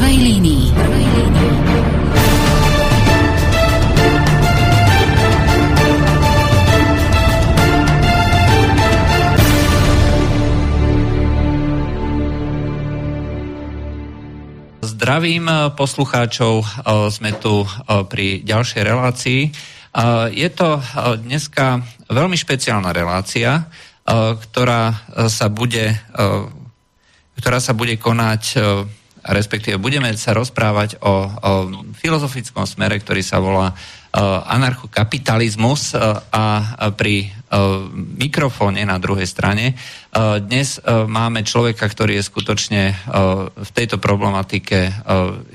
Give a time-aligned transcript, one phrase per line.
[0.00, 0.64] prvej línii.
[0.72, 1.52] Prvej línii.
[14.80, 17.68] Zdravím eh, poslucháčov, eh, sme tu eh,
[18.08, 19.42] pri ďalšej relácii.
[20.30, 20.78] Je to
[21.18, 23.66] dneska veľmi špeciálna relácia,
[24.38, 24.94] ktorá
[25.26, 25.98] sa bude,
[27.34, 28.54] ktorá sa bude konať,
[29.24, 31.12] respektíve budeme sa rozprávať o, o
[31.96, 33.72] filozofickom smere, ktorý sa volá
[34.50, 35.94] anarchokapitalizmus
[36.34, 36.46] a
[36.98, 37.30] pri
[37.94, 39.78] mikrofóne na druhej strane.
[40.42, 42.82] Dnes máme človeka, ktorý je skutočne
[43.54, 44.90] v tejto problematike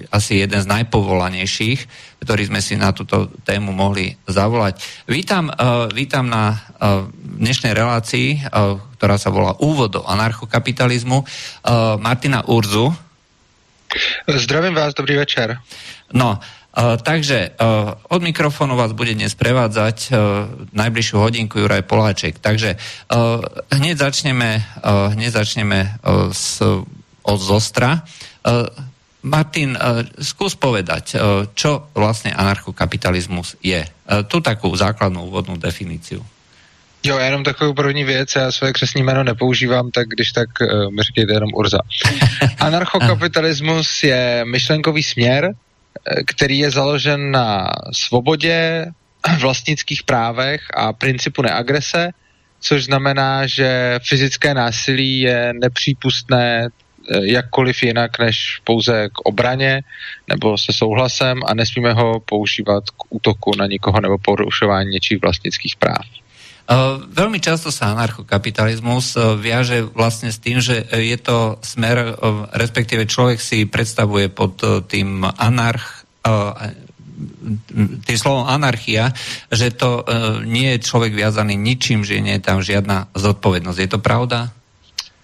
[0.07, 1.79] asi jeden z najpovolanejších,
[2.23, 4.79] ktorý sme si na túto tému mohli zavolať.
[5.11, 5.51] Vítam,
[5.91, 6.55] vítam na
[7.19, 8.55] dnešnej relácii,
[8.95, 11.27] ktorá sa volá Úvod do anarchokapitalizmu,
[11.99, 12.87] Martina Urzu.
[14.27, 15.57] Zdravím vás, dobrý večer.
[16.13, 16.39] No,
[16.75, 20.19] Uh, takže uh, od mikrofónu vás bude dnes prevádzať uh,
[20.75, 22.35] najbližšiu hodinku Juraj Poláček.
[22.43, 23.39] Takže uh,
[23.71, 26.59] hneď začneme, uh, hneď začneme uh, s,
[27.23, 28.03] od Zostra.
[28.43, 28.67] Uh,
[29.23, 33.79] Martin, uh, skús povedať, uh, čo vlastne anarchokapitalismus je.
[33.79, 36.19] Uh, tu takú základnú úvodnú definíciu.
[37.05, 41.01] Jo, jenom takovou první věc, já své křesní jméno nepoužívám, tak když tak uh, mi
[41.01, 41.79] říkejte jenom Urza.
[42.59, 45.53] Anarchokapitalismus je myšlenkový směr,
[46.25, 48.85] který je založen na svobodě,
[49.39, 52.09] vlastnických právech a principu neagrese,
[52.59, 59.81] což znamená, že fyzické násilí je nepřípustné eh, jakkoliv jinak než pouze k obraně
[60.29, 65.75] nebo se souhlasem a nesmíme ho používat k útoku na nikoho nebo porušování něčích vlastnických
[65.75, 66.05] práv.
[66.65, 72.49] Uh, veľmi často sa anarchokapitalizmus uh, viaže vlastne s tým, že je to smer, uh,
[72.57, 74.57] respektíve človek si predstavuje pod
[74.89, 76.09] tým anarch,
[78.01, 79.13] tým slovom anarchia,
[79.53, 80.01] že to
[80.41, 83.77] nie je človek viazaný ničím, že nie je tam žiadna zodpovednosť.
[83.77, 84.49] Je to pravda?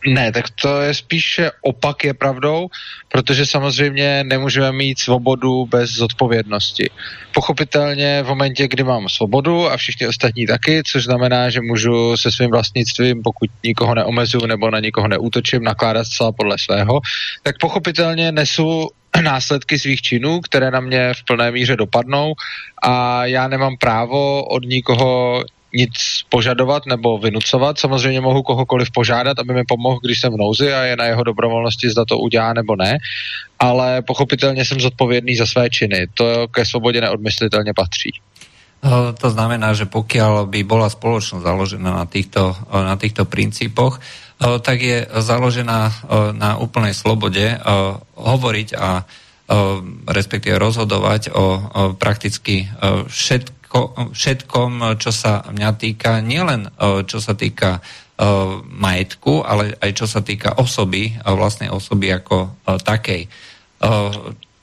[0.07, 2.67] Ne, tak to je spíše opak je pravdou,
[3.07, 6.89] protože samozřejmě nemůžeme mít svobodu bez zodpovědnosti.
[7.33, 12.31] Pochopitelně v momentě, kdy mám svobodu a všichni ostatní taky, což znamená, že můžu se
[12.31, 17.01] svým vlastnictvím, pokud nikoho neomezuju nebo na nikoho neútočím, nakládat zcela podle svého,
[17.43, 18.87] tak pochopitelně nesu
[19.21, 22.33] následky svých činů, které na mě v plné míře dopadnou
[22.83, 25.95] a já nemám právo od nikoho nic
[26.29, 27.79] požadovat nebo vynucovat.
[27.79, 31.23] Samozřejmě mohu kohokoliv požádat, aby mi pomohl, když jsem v nouzi a je na jeho
[31.23, 32.97] dobrovolnosti, zda to udělá nebo ne,
[33.59, 36.07] ale pochopitelně jsem zodpovědný za své činy.
[36.13, 38.11] To ke svobodě neodmyslitelně patří.
[39.21, 44.01] To znamená, že pokiaľ by bola spoločnosť založená na týchto, na týchto princípoch,
[44.41, 45.93] tak je založená
[46.33, 47.61] na úplnej slobode
[48.17, 49.05] hovoriť a
[50.09, 51.45] respektíve rozhodovať o
[51.93, 52.73] prakticky
[53.05, 57.81] všetkých všetko, všetkom, čo sa mňa týka, nielen e, čo sa týka e,
[58.67, 63.21] majetku, ale aj čo sa týka osoby, vlastnej osoby ako e, takej.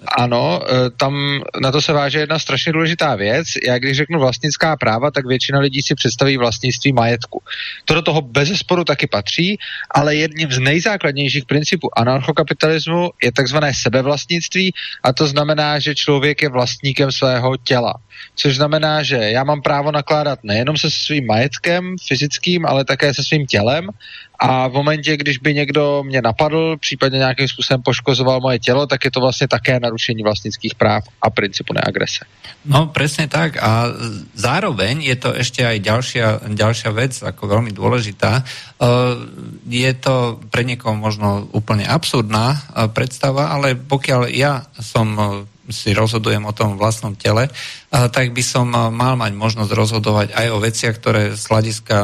[0.07, 0.61] Ano,
[0.97, 3.47] tam na to se váže jedna strašně důležitá věc.
[3.67, 7.43] Já když řeknu vlastnická práva, tak většina lidí si představí vlastnictví majetku.
[7.85, 9.59] To do toho bez sporu taky patří,
[9.91, 14.73] ale jedním z nejzákladnějších principů anarchokapitalismu je takzvané sebevlastnictví
[15.03, 17.95] a to znamená, že člověk je vlastníkem svého těla
[18.35, 23.25] což znamená, že já mám právo nakládat nejenom se svým majetkem fyzickým, ale také se
[23.25, 23.91] svým tělem
[24.39, 29.05] a v momentě, když by někdo mě napadl, případně nějakým způsobem poškozoval moje tělo, tak
[29.05, 32.23] je to vlastně také narušení vlastnických práv a principu neagrese.
[32.69, 33.91] No presne tak a
[34.35, 38.43] zároveň je to ešte aj ďalšia, ďalšia vec, ako veľmi dôležitá.
[38.79, 39.27] Uh,
[39.67, 45.27] je to pre niekoho možno úplne absurdná uh, predstava, ale pokiaľ ja som uh,
[45.69, 47.53] si rozhodujem o tom vlastnom tele,
[47.93, 51.97] tak by som mal mať možnosť rozhodovať aj o veciach, ktoré z hľadiska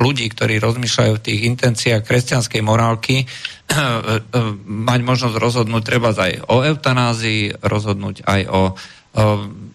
[0.00, 3.28] ľudí, ktorí rozmýšľajú v tých intenciách kresťanskej morálky,
[4.90, 8.60] mať možnosť rozhodnúť treba aj o eutanázii, rozhodnúť aj o,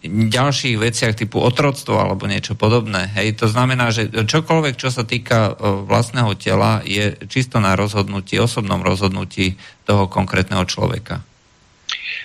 [0.06, 3.12] ďalších veciach typu otroctvo alebo niečo podobné.
[3.20, 8.80] Hej, to znamená, že čokoľvek, čo sa týka vlastného tela, je čisto na rozhodnutí, osobnom
[8.80, 11.20] rozhodnutí toho konkrétneho človeka.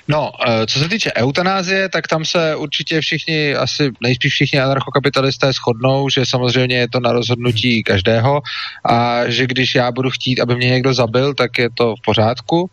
[0.08, 5.52] No, eh, co se týče eutanázie, tak tam se určitě všichni, asi nejspíš všichni anarchokapitalisté
[5.52, 8.42] shodnou, že samozřejmě je to na rozhodnutí každého
[8.84, 12.70] a že když já budu chtít, aby mě někdo zabil, tak je to v pořádku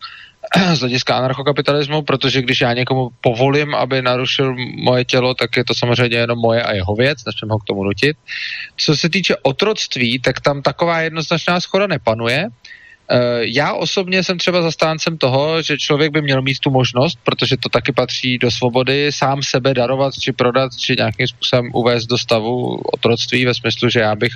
[0.74, 5.76] z hlediska anarchokapitalismu, protože když já někomu povolím, aby narušil moje tělo, tak je to
[5.76, 8.18] samozřejmě jenom moje a jeho věc, nesmím ho k tomu nutit.
[8.78, 12.48] Co se týče otroctví, tak tam taková jednoznačná schoda nepanuje,
[13.40, 17.70] já osobně jsem třeba zastáncem toho, že člověk by měl mít tu možnost, protože to
[17.70, 22.82] taky patří do svobody, sám sebe darovat, či prodat, či nějakým způsobem uvést do stavu
[22.94, 24.34] otroctví ve smyslu, že já bych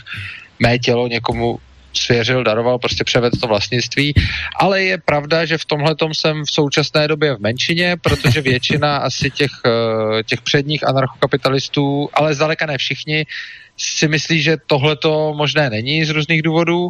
[0.60, 1.60] mé tělo někomu
[1.94, 4.14] svěřil, daroval, prostě převedl to vlastnictví.
[4.60, 9.32] Ale je pravda, že v tomhle jsem v současné době v menšině, protože většina asi
[9.32, 13.26] těch, eh, těch předních anarchokapitalistů, ale zdaleka ne všichni,
[13.82, 16.90] si myslí, že tohle to možné není z různých důvodů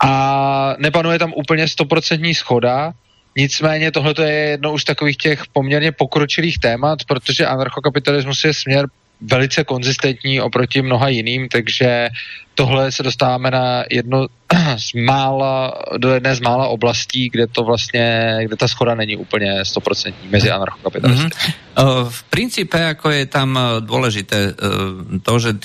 [0.00, 2.92] a nepanuje tam úplně stoprocentní schoda,
[3.36, 8.86] Nicméně tohle je jedno už takových těch poměrně pokročilých témat, protože anarchokapitalismus je směr
[9.20, 12.08] velice konzistentní oproti mnoha jiným, takže
[12.54, 14.26] tohle se dostáváme na jedno
[14.76, 19.64] z mála, do jedné z mála oblastí, kde to vlastně, kde ta schoda není úplně
[19.64, 21.26] stoprocentní mezi anarchokapitalisty.
[21.26, 21.70] Mm-hmm.
[22.10, 24.52] V princípe, ako je tam e, dôležité e,
[25.24, 25.56] to, že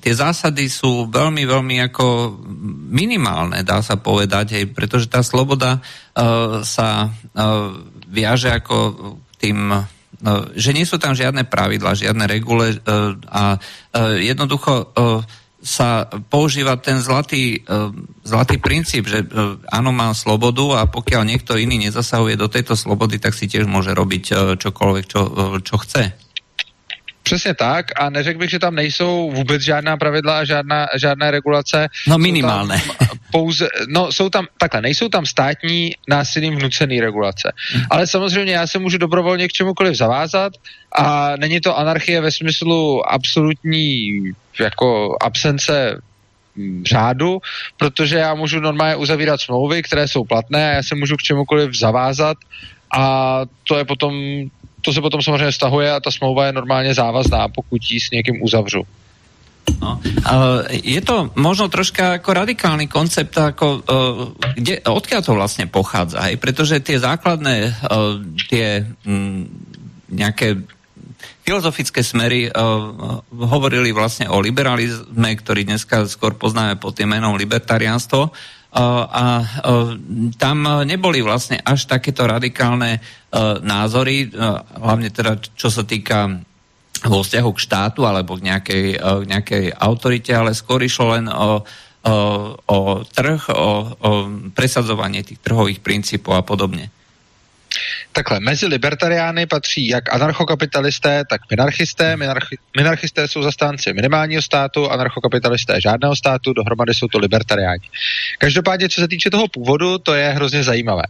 [0.00, 2.34] tie zásady sú veľmi, veľmi ako
[2.90, 5.78] minimálne, dá sa povedať, hej, pretože tá sloboda
[6.66, 7.10] sa
[8.10, 8.76] viaže ako
[9.38, 9.86] tým
[10.56, 12.76] že nie sú tam žiadne pravidla, žiadne regule e,
[13.28, 13.58] a e,
[14.24, 14.96] jednoducho
[15.64, 17.64] sa používa ten zlatý,
[18.20, 19.24] zlatý princíp, že
[19.72, 23.96] áno, mám slobodu a pokiaľ niekto iný nezasahuje do tejto slobody, tak si tiež môže
[23.96, 25.20] robiť čokoľvek, čo,
[25.64, 26.12] čo chce.
[27.24, 31.88] Přesně tak a neřekl bych, že tam nejsou vůbec žádná pravidla a žádná, žádné regulace.
[32.08, 32.82] No minimálne.
[33.32, 37.52] Pouze, no jsou tam, takhle, nejsou tam státní násilím vnucený regulace.
[37.72, 37.82] Hmm.
[37.90, 40.52] Ale samozřejmě já se můžu dobrovolně k čemukoliv zavázat
[40.92, 44.08] a není to anarchie ve smyslu absolutní
[44.60, 46.00] jako absence
[46.56, 47.40] hm, řádu,
[47.76, 51.74] protože já můžu normálně uzavírat smlouvy, které jsou platné a já se můžu k čemukoliv
[51.74, 52.36] zavázat
[52.96, 54.14] a to je potom
[54.84, 58.42] to se potom samozřejmě stahuje a ta smlouva je normálně závazná, pokud ji s někým
[58.42, 58.82] uzavřu.
[59.80, 60.00] No,
[60.68, 63.80] je to možno troška ako radikálny koncept, ako,
[64.60, 66.36] kde, odkiaľ to vlastne pochádza, hej?
[66.36, 67.72] pretože tie základné,
[68.52, 68.84] tie
[70.12, 70.60] nejaké
[71.48, 72.52] filozofické smery
[73.32, 78.36] hovorili vlastne o liberalizme, ktorý dneska skôr poznáme pod tým menom libertariánstvo,
[78.74, 79.24] a
[80.34, 82.98] tam neboli vlastne až takéto radikálne
[83.62, 84.34] názory,
[84.82, 86.42] hlavne teda čo sa týka
[87.04, 91.60] vo vzťahu k štátu alebo k nejakej, k nejakej autorite, ale skôr išlo len o,
[92.06, 92.14] o,
[92.56, 94.10] o trh, o, o
[94.54, 96.93] presadzovanie tých trhových princípov a podobne.
[98.12, 102.16] Takhle, mezi libertariány patří jak anarchokapitalisté, tak minarchisté.
[102.16, 107.88] Minarchi, minarchisté jsou zastánci minimálního státu, anarchokapitalisté žádného státu, dohromady jsou to libertariáni.
[108.38, 111.02] Každopádně, co se týče toho původu, to je hrozně zajímavé.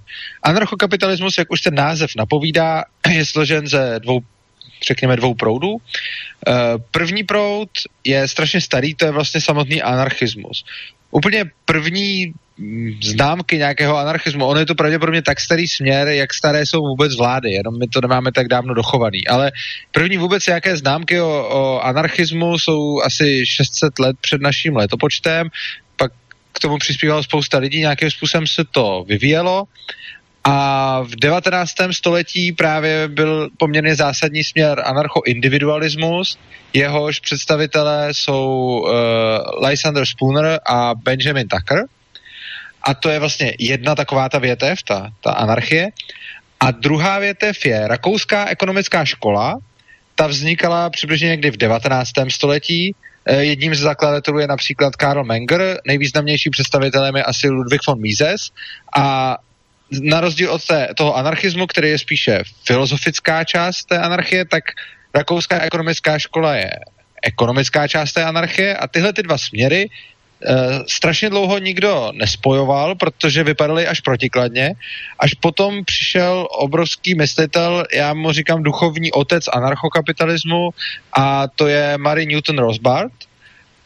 [0.43, 4.21] Anarchokapitalismus, jak už ten název napovídá, je složen ze dvou
[4.87, 5.77] řekněme, dvou proudů.
[5.77, 6.53] Eh,
[6.91, 7.69] první proud
[8.05, 10.65] je strašně starý, to je vlastně samotný anarchismus.
[11.15, 12.35] Úplně první
[13.03, 14.47] známky nějakého anarchismu.
[14.47, 18.01] Ono je to pravděpodobně tak starý směr, jak staré jsou vůbec vlády, jenom my to
[18.01, 19.27] nemáme tak dávno dochovaný.
[19.27, 19.53] Ale
[19.93, 25.49] první vůbec nějaké známky o, o anarchismu jsou asi 600 let před naším letopočtem,
[25.97, 26.13] pak
[26.53, 29.65] k tomu přispívalo spousta lidí, nějakým způsobem se to vyvíjelo
[30.45, 31.73] a v 19.
[31.91, 36.39] století právě byl poměrně zásadní směr anarcho-individualismus,
[36.73, 41.85] jehož představitelé jsou uh, Lysander Spooner a Benjamin Tucker–
[42.85, 45.89] a to je vlastně jedna taková ta větev, ta, ta anarchie.
[46.61, 49.59] A druhá větev je Rakouská ekonomická škola,
[50.15, 52.11] ta vznikala přibližně někdy v 19.
[52.29, 52.95] století.
[53.27, 58.51] Eh, jedním z zakladatelů je například Karl Menger, nejvýznamnější představitelem je asi Ludwig von Mises
[58.97, 59.37] a
[59.91, 64.65] na rozdíl od té, toho anarchismu, který je spíše filozofická část té anarchie, tak
[65.15, 66.71] Rakouská ekonomická škola je
[67.23, 69.89] ekonomická část té anarchie a tyhle ty dva směry
[70.49, 74.75] Uh, strašně dlouho nikdo nespojoval, protože vypadaly až protikladně.
[75.19, 80.71] Až potom přišel obrovský myslitel, já mu říkám duchovní otec anarchokapitalismu
[81.17, 83.13] a to je Mary Newton Rosbart.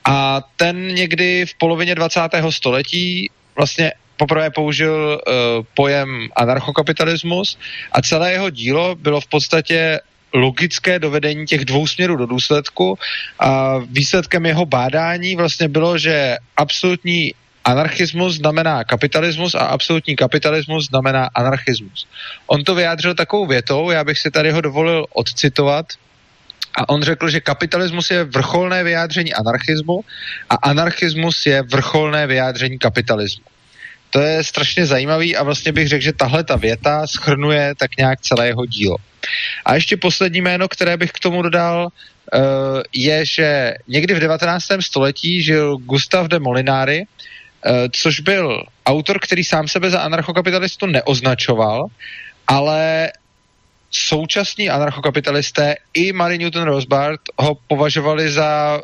[0.05, 2.21] A ten někdy v polovině 20.
[2.51, 7.59] století vlastně poprvé použil uh, pojem anarchokapitalismus
[7.93, 10.01] a celé jeho dílo bylo v podstatě
[10.35, 12.99] logické dovedení těch dvou směrů do důsledku
[13.39, 17.33] a výsledkem jeho bádání vlastně bylo, že absolutní
[17.65, 22.07] anarchismus znamená kapitalismus a absolutní kapitalismus znamená anarchismus.
[22.47, 25.87] On to vyjádřil takovou větou, já bych si tady ho dovolil odcitovat,
[26.79, 30.05] a on řekl, že kapitalismus je vrcholné vyjádření anarchismu
[30.51, 33.45] a anarchismus je vrcholné vyjádření kapitalismu.
[34.11, 38.21] To je strašně zajímavý a vlastně bych řekl, že tahle ta věta schrnuje tak nějak
[38.21, 38.97] celé jeho dílo.
[39.65, 42.39] A ještě poslední jméno, které bych k tomu dodal, eh,
[42.93, 44.83] je, že někdy v 19.
[44.83, 47.05] století žil Gustav de Molinari,
[47.93, 51.87] což byl autor, který sám sebe za anarchokapitalistu neoznačoval,
[52.47, 53.09] ale
[53.91, 58.83] současní anarchokapitalisté i Mary Newton Rosbart ho považovali za eh,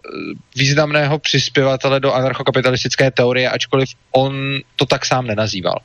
[0.56, 5.78] významného přispěvatele do anarchokapitalistické teorie, ačkoliv on to tak sám nenazýval.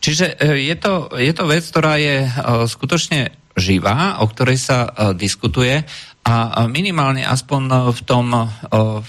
[0.00, 2.30] čiže eh, je to, je to vec, ktorá je
[2.66, 5.80] skutočne živá, o ktorej sa diskutuje
[6.26, 8.34] a minimálne aspoň v tom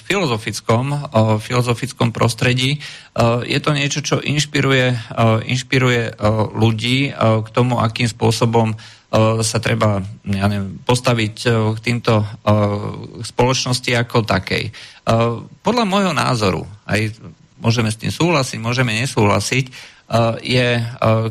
[0.06, 1.10] filozofickom,
[1.42, 2.78] filozofickom prostredí
[3.42, 5.18] je to niečo, čo inšpiruje,
[5.50, 6.14] inšpiruje
[6.54, 8.78] ľudí k tomu, akým spôsobom
[9.42, 12.22] sa treba ja neviem, postaviť k týmto
[13.26, 14.70] spoločnosti ako takej.
[15.66, 17.18] Podľa môjho názoru, aj
[17.58, 19.66] môžeme s tým súhlasiť, môžeme nesúhlasiť,
[20.46, 20.68] je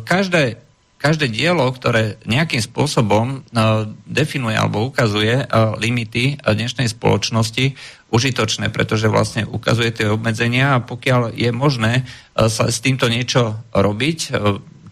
[0.02, 0.65] každé
[0.96, 7.76] každé dielo, ktoré nejakým spôsobom uh, definuje alebo ukazuje uh, limity uh, dnešnej spoločnosti,
[8.06, 12.06] užitočné, pretože vlastne ukazuje tie obmedzenia a pokiaľ je možné
[12.38, 14.18] sa s týmto niečo robiť,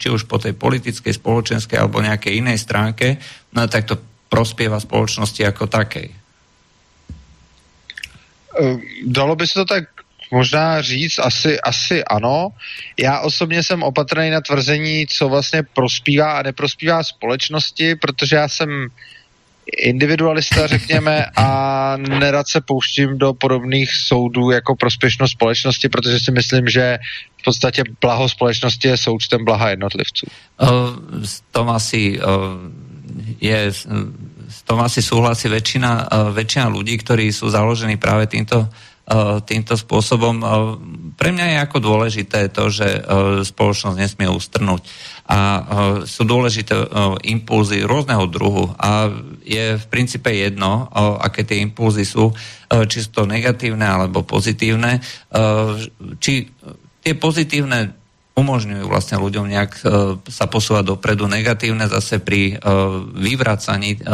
[0.02, 3.22] či už po tej politickej, spoločenskej alebo nejakej inej stránke,
[3.54, 6.10] no, tak to prospieva spoločnosti ako takej.
[9.06, 9.93] Dalo by se to tak
[10.34, 12.48] možná říct, asi, asi ano.
[12.98, 18.90] Já osobně jsem opatrný na tvrzení, co vlastně prospívá a neprospívá společnosti, protože já jsem
[19.78, 21.48] individualista, řekněme, a
[21.96, 26.98] nerad se pouštím do podobných soudů jako prospěšnost společnosti, protože si myslím, že
[27.40, 30.26] v podstatě blaho společnosti je součtem blaha jednotlivců.
[30.62, 30.68] Uh,
[31.24, 32.26] s tom asi uh,
[33.40, 33.72] je
[34.48, 38.93] s tom asi súhlasí väčšina, uh, väčšina ľudí, ktorí sú založení práve týmto Eh,
[39.44, 40.34] týmto spôsobom.
[40.40, 40.48] Eh,
[41.14, 43.00] pre mňa je ako dôležité to, že eh,
[43.44, 44.82] spoločnosť nesmie ustrnúť
[45.24, 45.40] a
[46.04, 46.76] sú dôležité
[47.24, 49.08] impulzy rôzneho druhu a
[49.40, 50.84] je v princípe jedno,
[51.16, 52.28] aké tie impulzy sú,
[52.68, 55.00] či sú to negatívne alebo pozitívne,
[56.20, 56.44] či
[57.00, 57.96] tie pozitívne
[58.36, 59.72] umožňujú vlastne ľuďom nejak
[60.28, 62.60] sa posúvať dopredu, negatívne zase pri
[63.16, 64.04] vyvracaní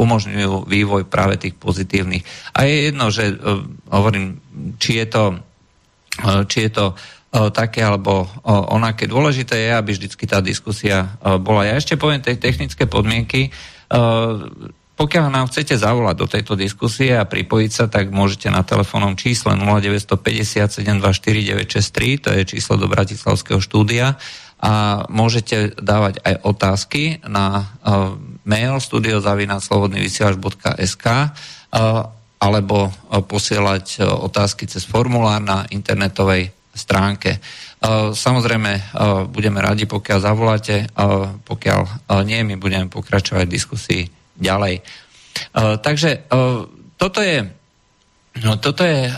[0.00, 2.24] umožňujú vývoj práve tých pozitívnych.
[2.56, 3.60] A je jedno, že uh,
[3.92, 4.40] hovorím,
[4.80, 9.04] či je to, uh, či je to uh, také alebo onaké.
[9.04, 11.62] Dôležité je, aby vždycky tá diskusia bola.
[11.62, 13.54] Ja ešte poviem tej technické podmienky.
[15.00, 19.56] Pokiaľ nám chcete zavolať do tejto diskusie a pripojiť sa, tak môžete na telefónnom čísle
[19.56, 24.20] 0950 724 963, to je číslo do Bratislavského štúdia
[24.60, 27.64] a môžete dávať aj otázky na
[28.44, 31.28] mail studiozavinaslobodnyvysielač.sk uh,
[32.40, 37.42] alebo uh, posielať uh, otázky cez formulár na internetovej stránke.
[38.14, 38.94] Samozrejme,
[39.34, 40.86] budeme radi, pokiaľ zavoláte,
[41.42, 44.06] pokiaľ nie, my budeme pokračovať v diskusii
[44.38, 44.78] ďalej.
[45.82, 46.30] Takže
[46.94, 47.50] toto je
[48.38, 49.10] No, toto je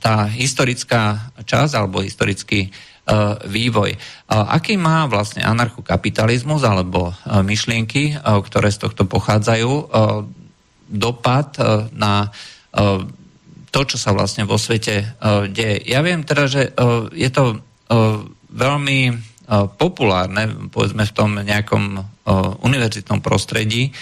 [0.00, 2.72] tá historická časť alebo historický
[3.48, 3.96] vývoj.
[4.28, 9.72] Aký má vlastne anarchokapitalizmus alebo e, myšlienky, e, ktoré z tohto pochádzajú,
[10.88, 11.60] dopad
[11.92, 12.32] na
[13.68, 15.20] to, čo sa vlastne vo svete
[15.52, 15.84] deje.
[15.84, 16.72] Ja viem teda, že
[17.12, 17.60] je to
[18.48, 19.00] veľmi
[19.76, 22.00] populárne, povedzme v tom nejakom
[22.64, 23.92] univerzitnom prostredí,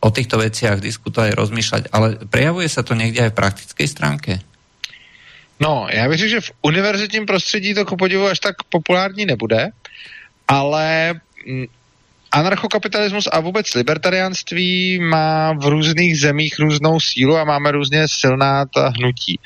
[0.00, 4.32] o týchto veciach diskutovať, rozmýšľať, ale prejavuje sa to niekde aj v praktickej stránke?
[5.64, 9.68] No, já bych řekl, že v univerzitním prostředí to ku podivu až tak populární nebude,
[10.48, 11.14] ale
[11.46, 11.66] mm,
[12.32, 18.88] anarchokapitalismus a vůbec libertariánství má v různých zemích různou sílu a máme různě silná ta
[18.88, 19.40] hnutí.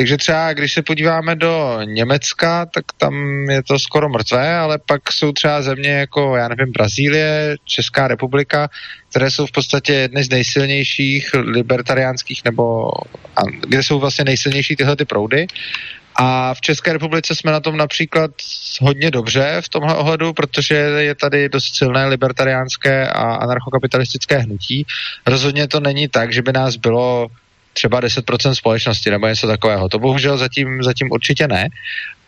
[0.00, 5.12] Takže třeba, když se podíváme do Německa, tak tam je to skoro mrtvé, ale pak
[5.12, 8.68] jsou třeba země jako, já nevím, Brazílie, Česká republika,
[9.10, 12.90] které jsou v podstatě jedny z nejsilnějších libertariánských, nebo
[13.60, 15.46] kde jsou vlastně nejsilnější tyhle ty proudy.
[16.16, 18.30] A v České republice jsme na tom například
[18.80, 24.86] hodně dobře v tomhle ohledu, protože je tady dost silné libertariánské a anarchokapitalistické hnutí.
[25.26, 27.28] Rozhodně to není tak, že by nás bylo
[27.72, 29.88] třeba 10% společnosti nebo něco takového.
[29.88, 31.68] To bohužel zatím, zatím určitě ne.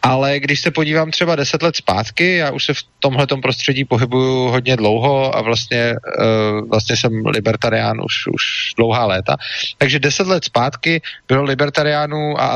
[0.04, 4.48] Ale když se podívám třeba 10 let zpátky, já už se v tomhle prostředí pohybuju
[4.48, 8.42] hodně dlouho a vlastně, uh, vlastně jsem libertarián už, už
[8.76, 9.36] dlouhá léta.
[9.78, 12.46] Takže 10 let zpátky bylo libertariánů a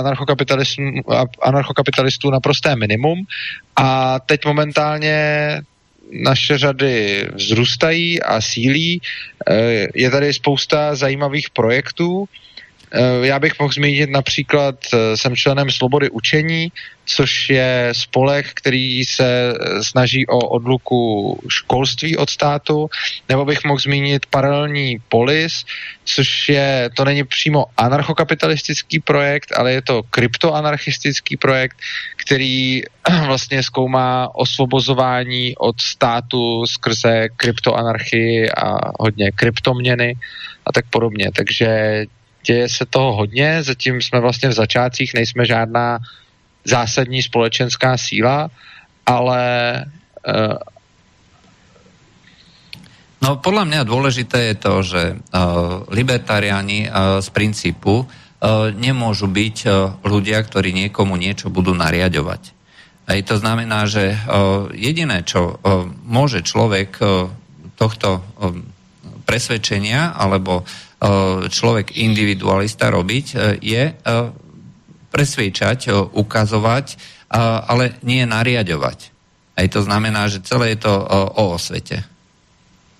[1.42, 3.22] anarchokapitalistů, naprosté minimum
[3.76, 5.18] a teď momentálně
[6.12, 9.00] naše řady vzrůstají a sílí.
[9.50, 12.55] Eh, je tady spousta zajímavých projektů, Eh,
[13.22, 16.72] já bych mohl zmínit například, eh, jsem členem Slobody učení,
[17.06, 22.90] což je spolek, který se eh, snaží o odluku školství od státu,
[23.28, 25.64] nebo bych mohl zmínit paralelní polis,
[26.04, 31.76] což je, to není přímo anarchokapitalistický projekt, ale je to kryptoanarchistický projekt,
[32.16, 32.82] který
[33.26, 40.14] vlastně zkoumá osvobozování od státu skrze kryptoanarchii a hodně kryptoměny
[40.66, 41.30] a tak podobně.
[41.36, 42.04] Takže
[42.46, 45.98] děje se toho hodně, zatím jsme vlastně v začátcích, nejsme žádná
[46.64, 48.50] zásadní společenská síla,
[49.06, 49.42] ale
[50.26, 50.58] uh,
[53.16, 58.06] No podľa mňa dôležité je to, že uh, libertariáni uh, z princípu uh,
[58.70, 62.54] nemôžu byť uh, ľudia, ktorí niekomu niečo budú nariadovať.
[63.08, 67.26] Aj to znamená, že uh, jediné, čo uh, môže človek uh,
[67.76, 68.24] tohto
[69.26, 70.64] presvedčenia alebo
[71.48, 73.94] človek individualista robiť, e, je e,
[75.12, 78.98] presviečať, ukazovať, ale nie nariadovať.
[79.56, 82.04] Aj to znamená, že celé je to o osvete.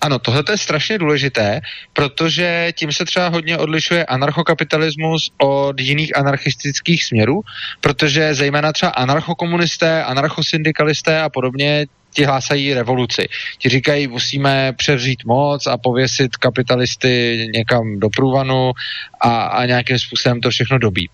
[0.01, 1.61] Ano, tohle je strašně důležité,
[1.93, 7.41] protože tím se třeba hodně odlišuje anarchokapitalismus od jiných anarchistických směrů,
[7.81, 11.87] protože zejména třeba anarchokomunisté, anarchosyndikalisté a podobně
[12.17, 13.29] ti hlásají revoluci.
[13.59, 18.73] Ti říkají, musíme převzít moc a pověsit kapitalisty někam do průvanu
[19.21, 21.11] a, a nějakým způsobem to všechno dobít.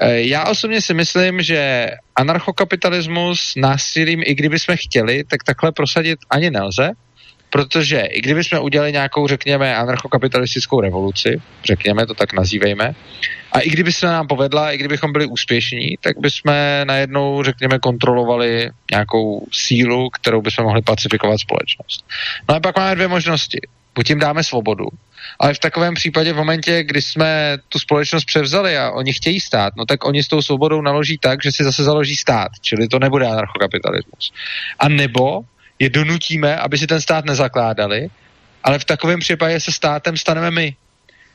[0.00, 6.18] E, já osobně si myslím, že anarchokapitalismus násilím, i kdyby jsme chtěli, tak takhle prosadit
[6.30, 6.90] ani nelze,
[7.50, 12.94] protože i kdyby jsme udělali nějakou, řekněme, anarchokapitalistickou revoluci, řekněme to tak nazývejme,
[13.52, 18.70] a i kdyby se nám povedla, i kdybychom byli úspěšní, tak bychom najednou, řekněme, kontrolovali
[18.90, 22.04] nějakou sílu, kterou bychom mohli pacifikovat společnost.
[22.48, 23.60] No a pak máme dvě možnosti.
[23.94, 24.86] Buď jim dáme svobodu,
[25.38, 29.72] ale v takovém případě v momentě, kdy jsme tu společnost převzali a oni chtějí stát,
[29.76, 32.98] no tak oni s tou svobodou naloží tak, že si zase založí stát, čili to
[32.98, 34.32] nebude anarchokapitalismus.
[34.78, 35.40] A nebo
[35.78, 38.08] je donutíme, aby si ten stát nezakládali,
[38.64, 40.76] ale v takovém případě se státem staneme my.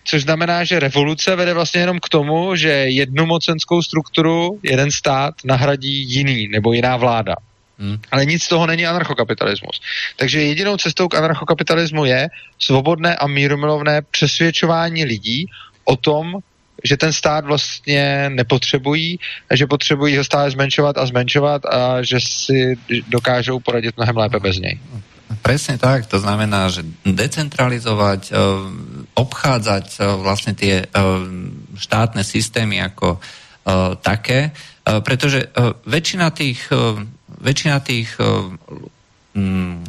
[0.04, 5.34] Což znamená, že revoluce vede vlastně jenom k tomu, že jednu mocenskou strukturu, jeden stát
[5.46, 7.36] nahradí jiný nebo jiná vláda.
[7.80, 7.98] Hmm.
[8.12, 9.82] Ale nic z toho není anarchokapitalismus.
[10.16, 12.30] Takže jedinou cestou k anarchokapitalismu je
[12.60, 15.46] svobodné a mírumilovné přesvědčování lidí
[15.86, 16.38] o tom,
[16.84, 19.20] že ten stát vlastně nepotřebují,
[19.54, 22.78] že potřebují ho stále zmenšovat a zmenšovat a že si
[23.08, 24.80] dokážou poradit mnohem lépe bez něj.
[25.42, 28.38] Presne tak, to znamená, že decentralizovať, eh,
[29.14, 30.90] obchádzať eh, vlastne tie eh,
[31.78, 33.20] štátne systémy ako
[34.04, 34.52] také,
[34.84, 35.56] pretože
[35.88, 36.68] väčšina tých,
[37.40, 39.88] väčšina tých mm,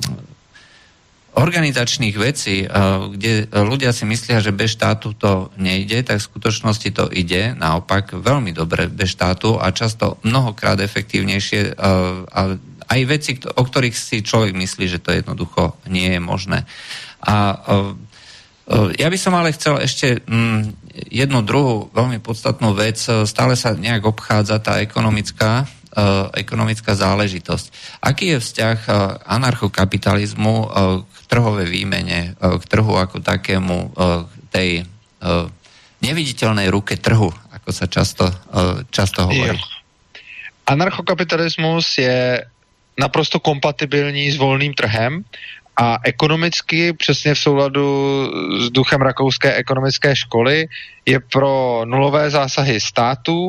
[1.35, 2.71] organizačných vecí,
[3.11, 8.15] kde ľudia si myslia, že bez štátu to nejde, tak v skutočnosti to ide naopak
[8.15, 11.75] veľmi dobre bez štátu a často mnohokrát efektívnejšie
[12.31, 12.55] a
[12.87, 16.63] aj veci, o ktorých si človek myslí, že to jednoducho nie je možné.
[17.25, 17.59] A
[18.73, 20.61] ja by som ale chcel ešte mm,
[21.13, 22.97] jednu druhú veľmi podstatnú vec.
[23.29, 27.99] Stále sa nejak obchádza tá ekonomická, e, ekonomická záležitosť.
[28.01, 28.79] Aký je vzťah
[29.29, 30.55] anarchokapitalizmu
[31.05, 33.93] k trhovej výmene, k trhu ako takému,
[34.49, 34.89] tej
[36.05, 38.29] neviditeľnej ruke trhu, ako sa často,
[38.93, 39.57] často hovorí?
[40.65, 42.41] Anarchokapitalismus je
[42.97, 45.27] naprosto kompatibilní s volným trhem
[45.77, 48.29] a ekonomicky, přesně v souladu
[48.61, 50.67] s duchem rakouské ekonomické školy,
[51.07, 53.49] je pro nulové zásahy států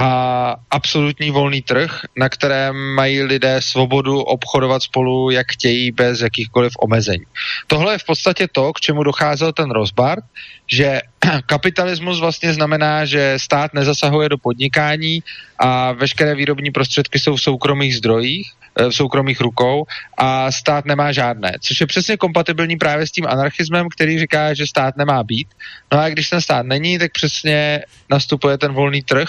[0.00, 6.72] a absolutní volný trh, na kterém mají lidé svobodu obchodovat spolu, jak chtějí, bez jakýchkoliv
[6.78, 7.24] omezení.
[7.66, 10.24] Tohle je v podstatě to, k čemu docházel ten rozbart,
[10.66, 11.00] že
[11.46, 15.22] kapitalismus vlastně znamená, že stát nezasahuje do podnikání
[15.58, 19.86] a veškeré výrobní prostředky jsou v soukromých zdrojích Eh, v soukromých rukou
[20.16, 24.66] a stát nemá žádné, což je přesně kompatibilní právě s tím anarchismem, který říká, že
[24.66, 25.48] stát nemá být.
[25.92, 29.28] No a když ten stát není, tak přesně nastupuje ten volný trh,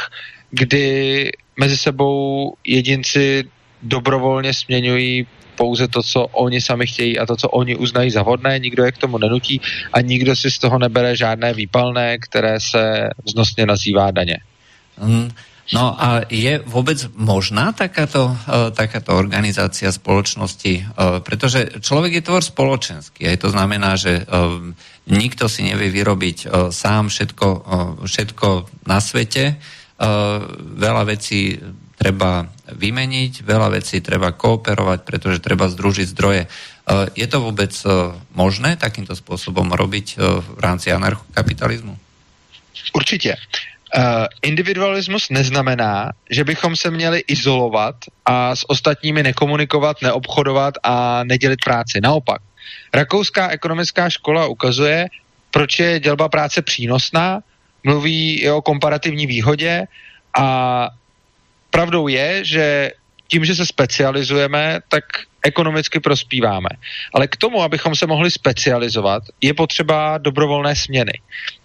[0.52, 0.86] kdy
[1.58, 3.44] mezi sebou jedinci
[3.82, 8.60] dobrovolně směňují pouze to, co oni sami chtějí a to, co oni uznají za vhodné,
[8.60, 9.62] nikdo je k tomu nenutí
[9.94, 14.38] a nikdo si z toho nebere žádné výpalné, které se vznosně nazývá daně.
[14.98, 15.30] Mm.
[15.72, 20.84] No a je vôbec možná takáto, uh, takáto organizácia spoločnosti?
[20.84, 23.30] Uh, pretože človek je tvor spoločenský.
[23.30, 24.60] Aj to znamená, že uh,
[25.08, 27.48] nikto si nevie vyrobiť sám všetko,
[28.04, 28.48] všetko
[28.90, 29.62] na svete.
[30.02, 30.42] Uh,
[30.82, 31.62] veľa vecí
[31.94, 36.50] treba vymeniť, veľa vecí treba kooperovať, pretože treba združiť zdroje.
[36.50, 41.94] Uh, je to vôbec uh, možné takýmto spôsobom robiť v rámci anarchokapitalizmu?
[42.94, 43.36] Určitě.
[43.92, 51.60] Uh, individualismus neznamená, že bychom se měli izolovat a s ostatními nekomunikovat, neobchodovat a nedělit
[51.66, 52.00] práci.
[52.02, 52.42] Naopak,
[52.94, 55.08] Rakouská ekonomická škola ukazuje,
[55.52, 57.40] proč je dělba práce přínosná,
[57.84, 59.86] mluví o komparativní výhodě
[60.38, 60.90] a
[61.70, 62.92] pravdou je, že
[63.28, 65.04] tím, že se specializujeme, tak
[65.44, 66.70] ekonomicky prospíváme.
[67.14, 71.12] Ale k tomu, abychom se mohli specializovat, je potřeba dobrovolné směny.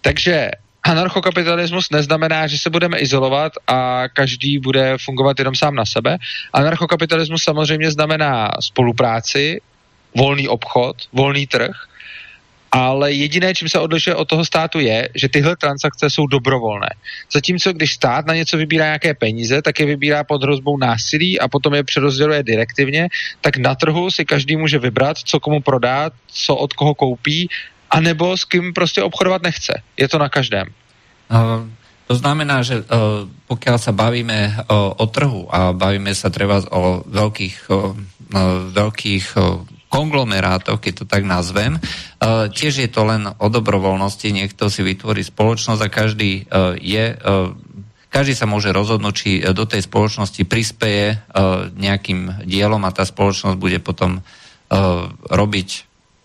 [0.01, 0.51] Takže
[0.83, 6.17] anarchokapitalismus neznamená, že se budeme izolovat a každý bude fungovat jenom sám na sebe.
[6.53, 9.61] Anarchokapitalismus samozřejmě znamená spolupráci,
[10.15, 11.75] volný obchod, volný trh,
[12.71, 16.89] ale jediné, čím se odlišuje od toho státu, je, že tyhle transakce jsou dobrovolné.
[17.31, 21.47] Zatímco když stát na něco vybírá nějaké peníze, tak je vybírá pod hrozbou násilí a
[21.47, 23.07] potom je přerozděluje direktivně,
[23.41, 27.49] tak na trhu si každý může vybrat, co komu prodá, co od koho koupí,
[27.91, 29.81] anebo s kým prostě obchodovat nechce.
[29.97, 30.67] Je to na každém.
[31.31, 31.67] Uh,
[32.07, 37.03] to znamená, že uh, pokiaľ sa bavíme uh, o trhu a bavíme sa treba o
[37.03, 37.95] veľkých, uh,
[38.71, 41.79] veľkých uh, konglomerátoch, keď to tak nazvem.
[42.19, 47.15] Uh, tiež je to len o dobrovoľnosti, niekto si vytvorí spoločnosť a každý uh, je,
[47.15, 47.51] uh,
[48.11, 51.19] každý sa môže rozhodnúť, či do tej spoločnosti prispeje
[51.75, 54.23] nejakým dielom a tá spoločnosť bude potom
[55.27, 55.69] robiť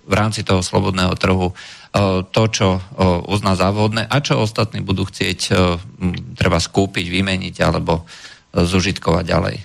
[0.06, 1.50] v rámci toho slobodného trhu
[2.30, 2.80] to, čo
[3.26, 5.40] uzná závodné a čo ostatní budú chcieť
[6.38, 8.06] treba skúpiť, vymeniť alebo
[8.54, 9.56] zužitkovať ďalej.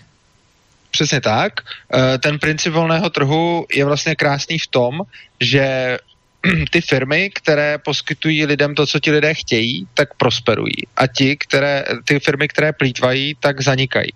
[0.98, 1.62] Přesně tak.
[1.62, 5.02] Eh, ten princip volného trhu je vlastně krásný v tom,
[5.42, 5.98] že
[6.72, 10.90] ty firmy, které poskytují lidem to, co ti lidé chtějí, tak prosperují.
[10.98, 14.10] A ti, které, ty firmy, které plítvají, tak zanikají.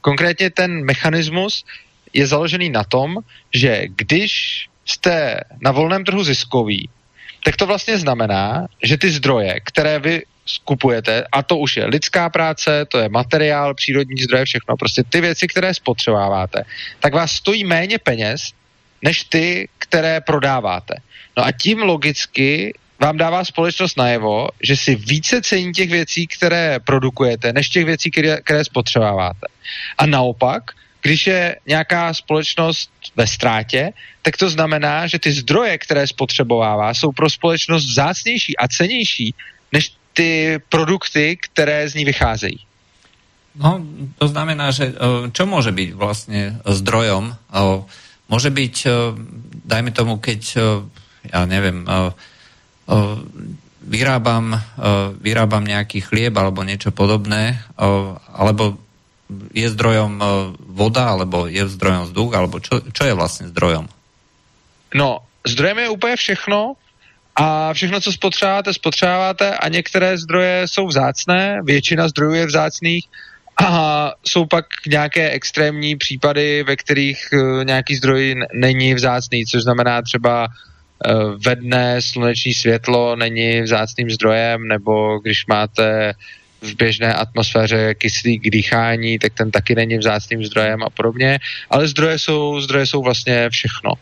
[0.00, 1.64] Konkrétně ten mechanismus
[2.14, 3.18] je založený na tom,
[3.50, 4.30] že když
[4.86, 6.88] jste na volném trhu ziskový,
[7.44, 12.28] tak to vlastně znamená, že ty zdroje, které vy skupujete, a to už je lidská
[12.28, 16.64] práce, to je materiál, přírodní zdroje, všechno, prostě ty věci, které spotřebováváte,
[17.00, 18.52] tak vás stojí méně peněz,
[19.02, 20.94] než ty, které prodáváte.
[21.36, 26.80] No a tím logicky vám dává společnost najevo, že si více cení těch věcí, které
[26.84, 29.46] produkujete, než těch věcí, které, které spotřebováváte.
[29.98, 30.62] A naopak,
[31.02, 33.90] když je nějaká společnost ve ztrátě,
[34.22, 39.34] tak to znamená, že ty zdroje, které spotřebovává, jsou pro společnost vzácnější a cenější
[39.72, 42.58] než ty produkty, které z ní vycházejí.
[43.54, 43.78] No,
[44.18, 44.94] to znamená, že
[45.30, 47.38] čo môže byť vlastne zdrojom?
[48.26, 48.74] Môže byť,
[49.66, 50.40] dajme tomu, keď,
[51.26, 51.82] ja neviem,
[53.82, 54.58] vyrábam,
[55.22, 57.62] vyrábam nejaký chlieb alebo niečo podobné,
[58.34, 58.78] alebo
[59.54, 60.22] je zdrojom
[60.70, 63.90] voda, alebo je zdrojom vzduch, alebo čo, čo je vlastne zdrojom?
[64.94, 66.74] No, zdrojem je úplně všechno,
[67.40, 73.04] a všechno, co spotřebáváte, spotřebáváte a některé zdroje jsou vzácné, většina zdrojů je vzácných
[73.64, 80.02] a jsou pak nějaké extrémní případy, ve kterých uh, nějaký zdroj není vzácný, což znamená
[80.02, 86.14] třeba uh, ve dne sluneční světlo není vzácným zdrojem, nebo když máte
[86.62, 91.38] v běžné atmosféře kyslík dýchání, tak ten taky není vzácným zdrojem a podobně,
[91.70, 93.92] ale zdroje jsou, zdroje jsou vlastně všechno.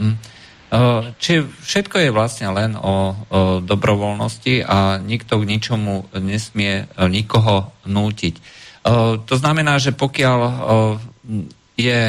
[0.00, 0.18] Hmm.
[1.16, 2.96] Či všetko je vlastne len o, o
[3.64, 8.60] dobrovoľnosti a nikto k ničomu nesmie e, nikoho nútiť.
[9.28, 10.38] To znamená, že pokiaľ
[11.76, 12.00] je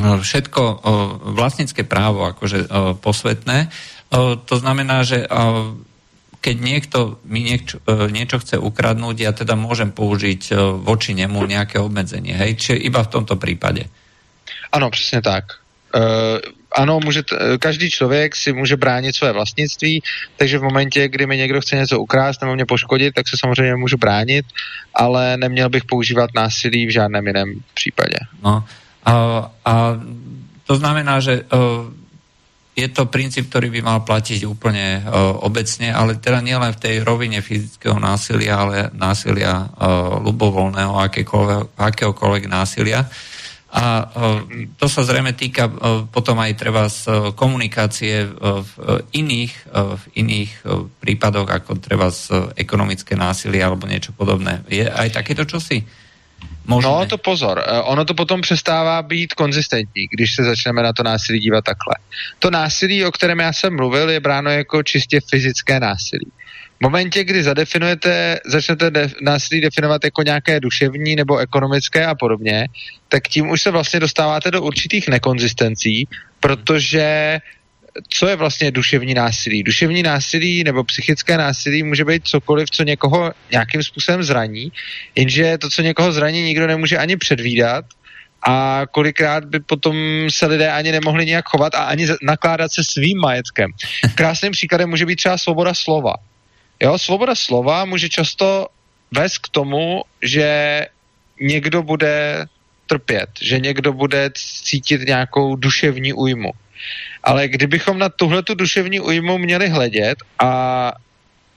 [0.00, 0.62] všetko
[1.36, 2.72] vlastnícke právo akože
[3.04, 3.68] posvetné,
[4.48, 5.28] to znamená, že
[6.40, 12.32] keď niekto mi niečo, niečo chce ukradnúť, ja teda môžem použiť voči nemu nejaké obmedzenie.
[12.32, 12.56] Hej?
[12.56, 13.92] Čiže iba v tomto prípade.
[14.72, 15.44] Ano, přesně tak.
[16.72, 20.02] Ano, může t- každý člověk si může bránit své vlastnictví,
[20.36, 23.74] takže v momentě, kdy mi někdo chce něco ukrást nebo mě poškodit, tak se samozřejmě
[23.74, 24.46] můžu bránit,
[24.94, 28.18] ale neměl bych používat násilí v žádném jiném případě.
[28.44, 28.64] No,
[29.04, 29.12] a,
[29.64, 29.72] a
[30.66, 31.88] to znamená, že uh,
[32.78, 36.94] je to princíp, ktorý by mal platiť úplne uh, obecne, ale teda nielen v tej
[37.02, 40.94] rovine fyzického násilia, ale násilia uh, ľubovoľného,
[41.74, 43.02] akéhokoľvek násilia.
[43.68, 44.08] A
[44.80, 45.68] to sa zrejme týka
[46.08, 48.24] potom aj treba z komunikácie
[48.64, 48.72] v
[49.12, 50.52] iných, v iných
[51.04, 54.64] prípadoch, ako treba z ekonomické násilie alebo niečo podobné.
[54.72, 55.84] Je aj takéto čosi?
[56.68, 56.90] Možné.
[56.90, 61.02] No to pozor, e, ono to potom přestává být konzistentní, když se začneme na to
[61.02, 61.94] násilí dívat takhle.
[62.38, 66.30] To násilí, o kterém já jsem mluvil, je bráno jako čistě fyzické násilí.
[66.78, 72.68] V momentě, kdy zadefinujete, začnete de, násilí definovat jako nějaké duševní nebo ekonomické a podobně,
[73.08, 76.08] tak tím už se vlastně dostáváte do určitých nekonzistencí,
[76.40, 77.38] protože
[78.08, 79.62] co je vlastně duševní násilí.
[79.62, 84.72] Duševní násilí nebo psychické násilí může být cokoliv, co někoho nějakým způsobem zraní,
[85.14, 87.84] jenže to, co někoho zraní, nikdo nemůže ani předvídat
[88.48, 89.96] a kolikrát by potom
[90.30, 93.70] se lidé ani nemohli nějak chovat a ani nakládat se svým majetkem.
[94.14, 96.14] Krásným příkladem může být třeba svoboda slova.
[96.80, 98.66] Jo, svoboda slova může často
[99.10, 100.86] vést k tomu, že
[101.40, 102.46] někdo bude
[102.86, 106.50] trpět, že někdo bude cítit nějakou duševní újmu.
[107.22, 110.92] Ale kdybychom na tuhle tu duševní újmu měli hledět a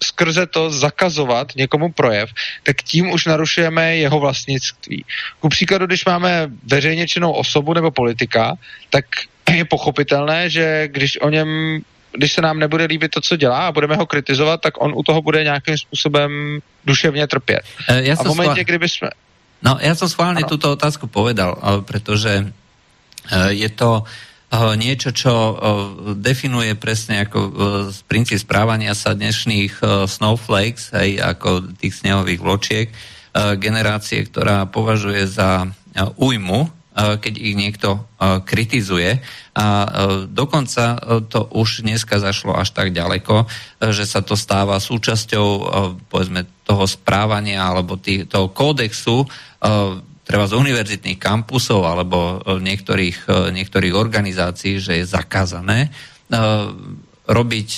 [0.03, 2.29] skrze to zakazovat někomu projev,
[2.63, 5.05] tak tím už narušujeme jeho vlastnictví.
[5.39, 8.57] Ku příkladu, když máme veřejně činnou osobu nebo politika,
[8.89, 9.05] tak
[9.51, 13.71] je pochopitelné, že když o něm když se nám nebude líbit to, co dělá a
[13.71, 17.61] budeme ho kritizovat, tak on u toho bude nějakým způsobem duševně trpět.
[17.87, 18.69] E, ja a v momentě, svá...
[18.69, 19.09] kdyby jsme...
[19.61, 21.53] No, ja som schválne túto otázku povedal,
[21.85, 22.49] pretože
[23.53, 24.09] je to
[24.73, 25.33] niečo, čo
[26.17, 27.39] definuje presne ako
[28.09, 32.87] princíp správania sa dnešných snowflakes, hej, ako tých snehových vločiek,
[33.61, 35.69] generácie, ktorá považuje za
[36.17, 38.03] újmu, keď ich niekto
[38.43, 39.23] kritizuje.
[39.55, 39.67] A
[40.27, 40.99] dokonca
[41.31, 43.47] to už dneska zašlo až tak ďaleko,
[43.95, 45.47] že sa to stáva súčasťou
[46.11, 49.23] povedzme toho správania alebo tý, toho kódexu
[50.21, 55.91] treba z univerzitných kampusov alebo niektorých, niektorých organizácií, že je zakázané
[57.27, 57.69] robiť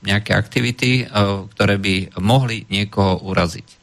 [0.00, 1.04] nejaké aktivity,
[1.52, 3.79] ktoré by mohli niekoho uraziť.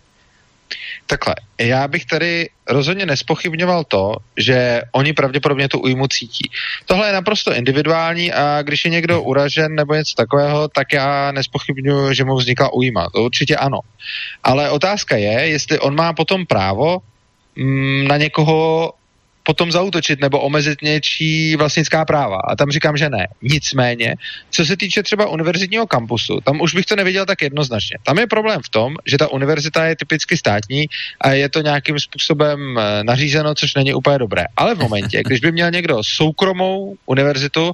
[1.08, 6.52] Takhle, já bych tady rozhodně nespochybňoval to, že oni pravděpodobně tu újmu cítí.
[6.86, 12.14] Tohle je naprosto individuální a když je někdo uražen nebo něco takového, tak já nespochybňuji,
[12.14, 13.08] že mu vznikla újma.
[13.16, 13.80] To určitě ano.
[14.44, 17.02] Ale otázka je, jestli on má potom právo
[17.58, 18.92] Mm, na někoho
[19.48, 22.44] potom zautočit nebo omezit něčí vlastnická práva.
[22.44, 23.28] A tam říkám, že ne.
[23.42, 24.16] Nicméně,
[24.52, 27.98] co se týče třeba univerzitního kampusu, tam už bych to neviděl tak jednoznačně.
[28.04, 32.00] Tam je problém v tom, že ta univerzita je typicky státní a je to nějakým
[32.00, 34.46] způsobem eh, nařízeno, což není úplně dobré.
[34.58, 37.72] Ale v momentě, když by měl někdo soukromou univerzitu,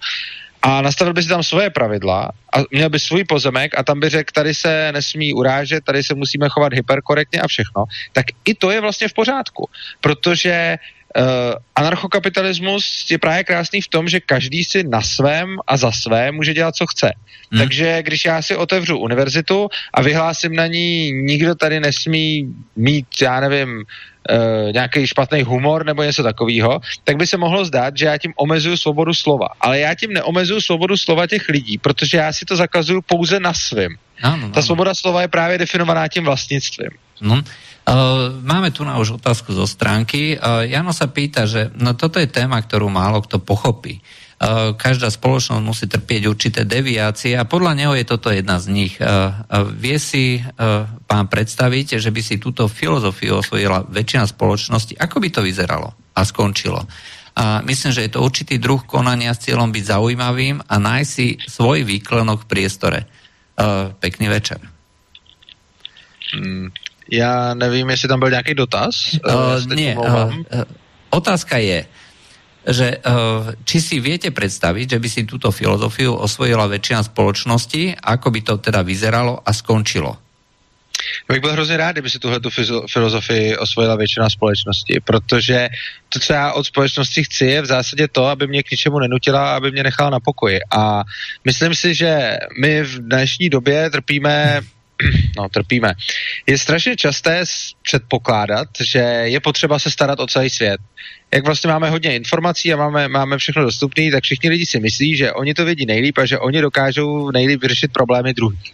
[0.63, 4.09] a nastavil by si tam svoje pravidla a měl by svůj pozemek a tam by
[4.09, 7.83] řekl, tady se nesmí urážet, tady se musíme chovat hyperkorektně a všechno,
[8.13, 9.69] tak i to je vlastně v pořádku,
[10.01, 10.77] protože
[11.17, 11.23] uh,
[11.75, 16.53] anarchokapitalismus je právě krásný v tom, že každý si na svém a za své může
[16.53, 17.11] dělat, co chce.
[17.51, 17.61] Hmm.
[17.61, 23.39] Takže když já si otevřu univerzitu a vyhlásím na ní, nikdo tady nesmí mít, já
[23.39, 28.17] nevím, uh, nějaký špatný humor nebo něco takového, tak by se mohlo zdát, že já
[28.17, 29.47] tím omezuju svobodu slova.
[29.61, 33.53] Ale já tím neomezuju svobodu slova těch lidí, protože já si to zakazuju pouze na
[33.53, 33.95] svém.
[34.51, 36.91] Ta svoboda slova je právě definovaná tím vlastnictvím.
[37.21, 37.43] No.
[37.83, 40.39] Uh, máme tu na už otázku zo stránky.
[40.39, 43.99] Uh, Jano sa pýta, že no toto je téma, ktorú málo kto pochopí.
[44.39, 48.95] Uh, každá spoločnosť musí trpieť určité deviácie a podľa neho je toto jedna z nich.
[49.75, 50.39] Vie si
[51.07, 54.95] pán predstaviť, že by si túto filozofiu osvojila väčšina spoločnosti?
[54.95, 56.87] Ako by to vyzeralo a skončilo?
[57.33, 61.35] A myslím, že je to určitý druh konania s cieľom byť zaujímavým a nájsť si
[61.39, 62.99] svoj výklenok v priestore.
[63.99, 64.61] Pekný večer.
[66.33, 66.69] Mm,
[67.11, 69.17] já nevím, jestli tam byl nějaký dotaz.
[69.25, 70.33] Uh, nie, uh,
[71.09, 71.85] otázka je,
[72.63, 78.27] že uh, či si viete predstaviť, že by si túto filozofiu osvojila väčšina spoločnosti, ako
[78.31, 80.23] by to teda vyzeralo a skončilo?
[81.29, 82.39] Já bych byl hrozně rád, kdyby si tuhle
[82.87, 85.69] filozofii osvojila většina společnosti, protože
[86.09, 89.55] to, co já od společnosti chci, je v zásadě to, aby mě k ničemu nenutila,
[89.55, 90.59] aby mě nechala na pokoji.
[90.71, 91.03] A
[91.45, 94.61] myslím si, že my v dnešní době trpíme
[95.37, 95.93] no, trpíme.
[96.47, 97.43] Je strašně časté
[97.81, 100.81] předpokládat, že je potřeba se starat o celý svět.
[101.33, 105.17] Jak vlastně máme hodně informací a máme, máme všechno dostupné, tak všichni lidi si myslí,
[105.17, 108.73] že oni to vědí nejlíp a že oni dokážou nejlíp vyřešit problémy druhých.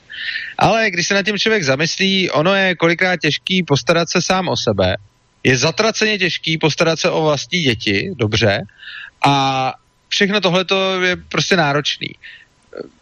[0.57, 4.57] Ale když se nad tím člověk zamyslí, ono je kolikrát těžký postarat se sám o
[4.57, 4.95] sebe,
[5.43, 8.61] je zatraceně těžký postarat se o vlastní děti, dobře,
[9.25, 9.73] a
[10.09, 10.65] všechno tohle
[11.05, 12.07] je prostě náročný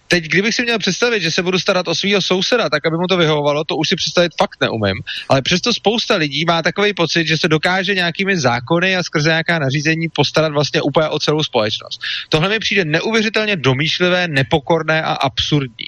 [0.07, 3.07] teď, kdybych si měl představit, že se budu starat o svého souseda, tak aby mu
[3.07, 5.03] to vyhovovalo, to už si představit fakt neumím.
[5.29, 9.59] Ale přesto spousta lidí má takový pocit, že se dokáže nějakými zákony a skrze nějaká
[9.59, 12.01] nařízení postarat vlastně úplně o celou společnost.
[12.29, 15.87] Tohle mi přijde neuvěřitelně domýšlivé, nepokorné a absurdní.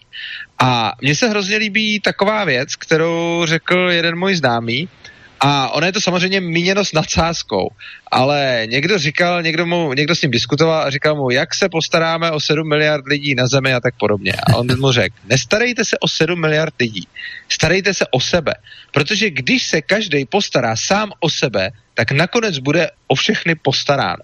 [0.60, 4.90] A mně se hrozně líbí taková věc, kterou řekl jeden můj známý,
[5.40, 7.70] a ono je to samozřejmě míněno s nadsázkou,
[8.12, 12.32] ale někdo říkal, někdo, mu, někdo s ním diskutoval a říkal mu, jak se postaráme
[12.32, 14.34] o 7 miliard lidí na zemi a tak podobně.
[14.34, 17.08] A on mu řekl, nestarejte se o 7 miliard lidí,
[17.50, 18.54] starejte se o sebe,
[18.92, 24.24] protože když se každý postará sám o sebe, tak nakonec bude o všechny postaráno.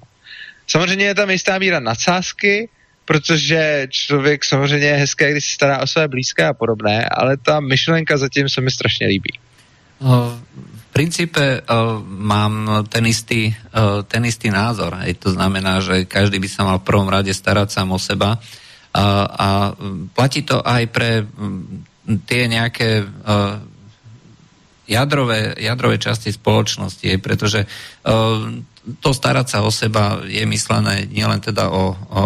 [0.67, 2.69] Samozřejmě je tam jistá míra nadsázky,
[3.06, 7.60] protože člověk samozřejmě je hezké, když se stará o své blízké a podobné, ale ta
[7.60, 9.39] myšlenka zatím se mi strašně líbí.
[10.96, 11.60] Princípe
[12.08, 13.52] mám ten istý,
[14.08, 14.96] ten istý názor.
[15.04, 15.20] Hej.
[15.28, 18.40] To znamená, že každý by sa mal v prvom rade starať sám o seba.
[18.96, 19.48] A, a
[20.16, 21.28] platí to aj pre
[22.24, 23.04] tie nejaké
[24.88, 27.68] jadrové, jadrové časti spoločnosti, pretože
[29.04, 32.22] to starať sa o seba je myslené nielen teda o, o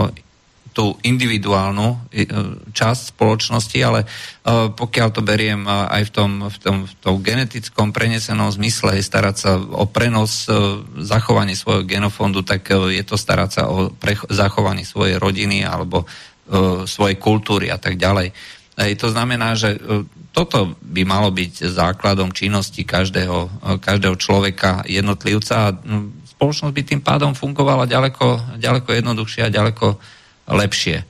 [0.79, 2.23] tú individuálnu e,
[2.71, 7.15] časť spoločnosti, ale e, pokiaľ to beriem e, aj v tom, v tom, v tom
[7.19, 10.47] genetickom prenesenom zmysle, starať sa o prenos,
[11.03, 13.91] zachovanie svojho genofondu, tak je to starať sa o
[14.31, 16.07] zachovanie svojej rodiny alebo
[16.87, 18.31] svojej kultúry a tak ďalej.
[18.79, 19.77] To znamená, že
[20.31, 25.75] toto by malo byť základom činnosti každého, každého človeka, jednotlivca a
[26.25, 29.99] spoločnosť by tým pádom fungovala ďaleko, ďaleko jednoduchšie a ďaleko
[30.49, 31.05] lepšie.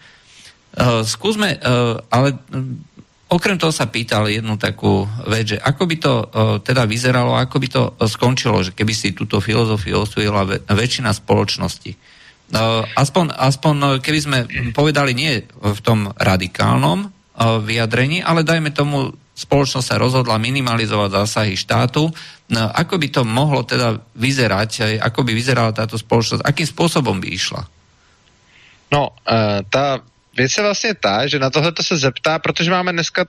[0.70, 5.96] Uh, skúsme, uh, ale uh, okrem toho sa pýtal jednu takú vec, že ako by
[5.98, 6.26] to uh,
[6.62, 11.92] teda vyzeralo, ako by to skončilo, že keby si túto filozofiu osvojila ve- väčšina spoločnosti.
[12.50, 14.38] Uh, aspoň, aspoň keby sme
[14.74, 17.10] povedali nie v tom radikálnom uh,
[17.62, 22.12] vyjadrení, ale dajme tomu spoločnosť sa rozhodla minimalizovať zásahy štátu.
[22.52, 27.30] No, ako by to mohlo teda vyzerať, ako by vyzerala táto spoločnosť, akým spôsobom by
[27.32, 27.79] išla?
[28.92, 29.36] No, uh,
[29.70, 30.00] ta
[30.38, 33.26] věc je vlastně ta, že na tohle se zeptá, protože máme dneska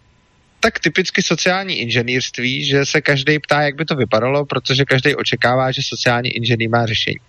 [0.61, 5.73] tak typicky sociální inženýrství, že se každý ptá, jak by to vypadalo, protože každý očekává,
[5.73, 7.21] že sociální inženýr má řešení.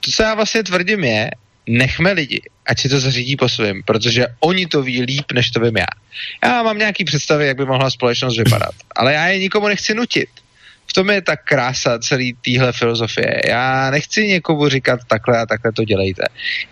[0.00, 1.30] To, co já vlastně tvrdím, je,
[1.66, 5.60] nechme lidi, ať si to zařídí po svém, protože oni to ví líp, než to
[5.60, 5.92] vím já.
[6.44, 10.28] Já mám nějaký představy, jak by mohla společnost vypadat, ale já je nikomu nechci nutit
[10.86, 13.40] v tom je ta krása celé téhle filozofie.
[13.48, 16.22] Já nechci někomu říkat takhle a takhle to dělejte.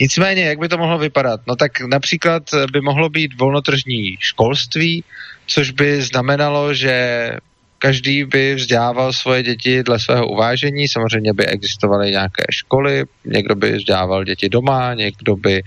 [0.00, 1.40] Nicméně, jak by to mohlo vypadat?
[1.46, 5.05] No tak například by mohlo být volnotržní školství,
[5.46, 7.31] což by znamenalo, že
[7.79, 13.72] každý by vzdělával svoje děti dle svého uvážení, samozřejmě by existovaly nějaké školy, někdo by
[13.72, 15.62] vzdělával děti doma, někdo by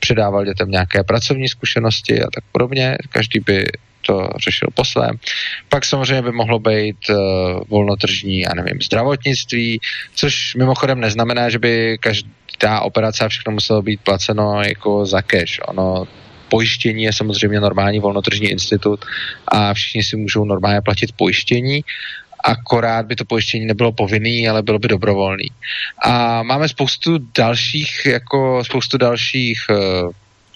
[0.00, 3.64] předával dětem nějaké pracovní zkušenosti a tak podobně, každý by
[4.06, 5.18] to řešil po svém.
[5.68, 7.16] Pak samozřejmě by mohlo být uh,
[7.68, 9.80] volnotržní, já nevím, zdravotnictví,
[10.14, 15.58] což mimochodem neznamená, že by každá operace a všechno muselo být placeno jako za cash.
[15.68, 16.04] Ono
[16.48, 19.04] pojištění je samozřejmě normální volnotržní institut
[19.48, 21.84] a všichni si můžou normálně platit pojištění,
[22.44, 25.48] akorát by to pojištění nebylo povinný, ale bylo by dobrovolný.
[26.04, 30.12] A máme spoustu dalších, jako spoustu dalších uh,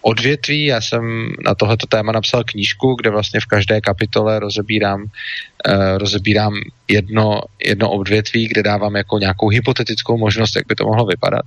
[0.06, 0.64] odvětví.
[0.64, 6.54] Já jsem na tohleto téma napsal knížku, kde vlastně v každé kapitole rozebírám, uh, rozebírám
[6.88, 11.44] jedno, jedno odvětví, kde dávám jako nějakou hypotetickou možnost, jak by to mohlo vypadat.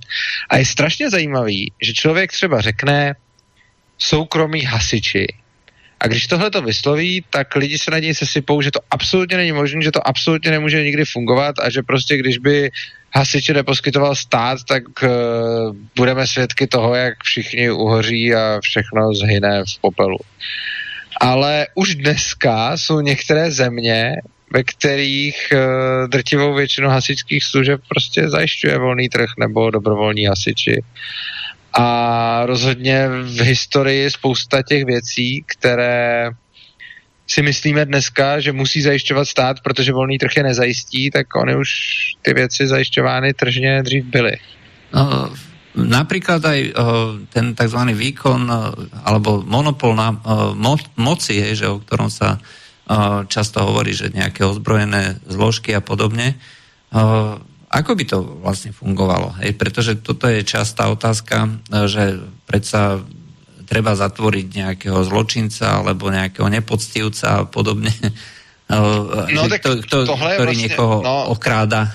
[0.50, 3.14] A je strašně zajímavý, že člověk třeba řekne
[3.98, 5.26] soukromí hasiči,
[6.00, 9.52] a když tohle to vysloví, tak lidi se na něj sesypou, že to absolutně není
[9.52, 12.70] možné, že to absolutně nemůže nikdy fungovat a že prostě když by
[13.14, 15.10] hasiče neposkytoval stát, tak uh,
[15.96, 20.18] budeme svědky toho, jak všichni uhoří a všechno zhyne v popelu.
[21.20, 24.16] Ale už dneska jsou některé země,
[24.52, 30.82] ve kterých uh, drtivou většinu hasičských služeb prostě zajišťuje volný trh nebo dobrovolní hasiči.
[31.72, 36.30] A rozhodně v historii spousta těch věcí, které
[37.30, 41.70] si myslíme dneska, že musí zajišťovat stát, protože volný trh je nezajistí, tak oni už
[42.22, 44.34] ty věci zajišťovány tržně dřív byly.
[44.90, 45.30] No,
[45.78, 46.74] napríklad aj uh,
[47.30, 47.78] ten tzv.
[47.94, 48.74] výkon uh,
[49.06, 54.10] alebo monopol na uh, mo- moci, je, že, o ktorom sa uh, často hovorí, že
[54.10, 56.34] nejaké ozbrojené zložky a podobne.
[56.90, 57.38] Uh,
[57.70, 59.38] ako by to vlastne fungovalo?
[59.38, 62.98] Hej, pretože toto je častá otázka, že predsa
[63.70, 67.94] treba zatvoriť nejakého zločinca alebo nejakého nepoctivca a podobne,
[69.30, 71.94] no, tak to, to, tohle ktorý vlastně, někoho no, okráda.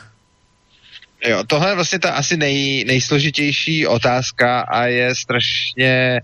[1.28, 6.22] Jo, tohle je vlastně ta asi nej, nejsložitější otázka a je strašně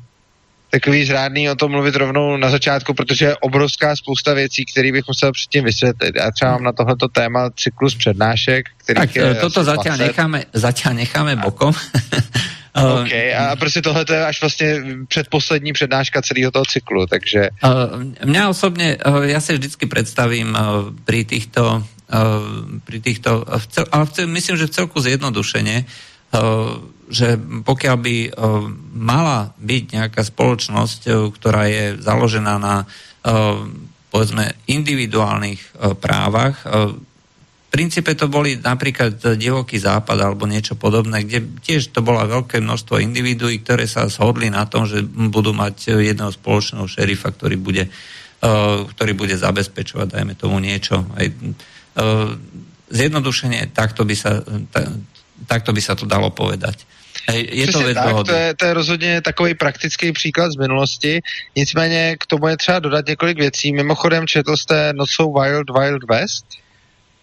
[0.70, 5.08] takový zrádný o tom mluvit rovnou na začátku, protože je obrovská spousta věcí, které bych
[5.08, 6.16] musel předtím vysvětlit.
[6.16, 10.96] Já třeba mám na tohleto téma cyklus přednášek, který tak, je toto zatím necháme, zatím
[10.96, 11.74] necháme bokom.
[12.76, 17.50] OK, a prostě tohle je až vlastně předposlední přednáška celého toho cyklu, takže...
[18.26, 20.58] Mňa osobně, já si vždycky představím
[21.06, 21.84] pri týchto,
[22.84, 23.46] pri týchto
[23.92, 25.86] ale myslím, že v celku zjednodušeně,
[27.12, 27.36] že
[27.68, 28.16] pokiaľ by
[28.96, 32.88] mala byť nejaká spoločnosť, ktorá je založená na
[34.12, 35.60] povedzme individuálnych
[36.00, 36.64] právach,
[37.72, 43.00] princípe to boli napríklad divoký západ alebo niečo podobné, kde tiež to bola veľké množstvo
[43.00, 48.84] individuí, ktoré sa shodli na tom, že budú mať jedného spoločného šerifa, ktorý bude, uh,
[48.92, 51.08] ktorý bude zabezpečovať, dajme tomu niečo.
[51.16, 52.36] Aj, uh,
[52.92, 54.92] zjednodušenie, takto by, sa, ta,
[55.48, 56.84] takto by sa to dalo povedať.
[57.32, 61.22] Je to věc tak, to je, to je rozhodně takový praktický příklad z minulosti,
[61.56, 63.74] nicméně k tomu je třeba dodat několik věcí.
[63.74, 66.46] Mimochodem četl jste Nocou Wild Wild West?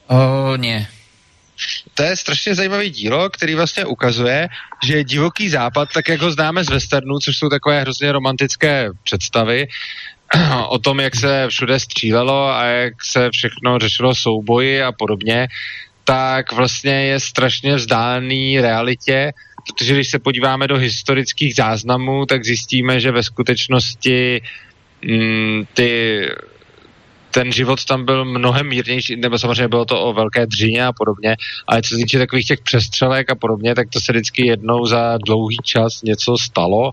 [0.08, 0.88] O, ne.
[1.94, 4.48] To je strašně zajímavý dílo, který vlastně ukazuje,
[4.86, 9.68] že divoký západ, tak jak ho známe z westernů, což jsou takové hrozně romantické představy,
[10.68, 15.48] o tom, jak se všude střílelo a jak se všechno řešilo souboji a podobně,
[16.04, 19.32] tak vlastně je strašně vzdálený realitě,
[19.66, 24.42] protože když se podíváme do historických záznamů, tak zjistíme, že ve skutečnosti
[25.04, 26.22] mm, ty
[27.30, 31.36] ten život tam byl mnohem mírnější, nebo samozřejmě bylo to o velké dřině a podobně,
[31.66, 35.18] ale co se týče takových těch přestřelek a podobně, tak to se vždycky jednou za
[35.26, 36.92] dlouhý čas něco stalo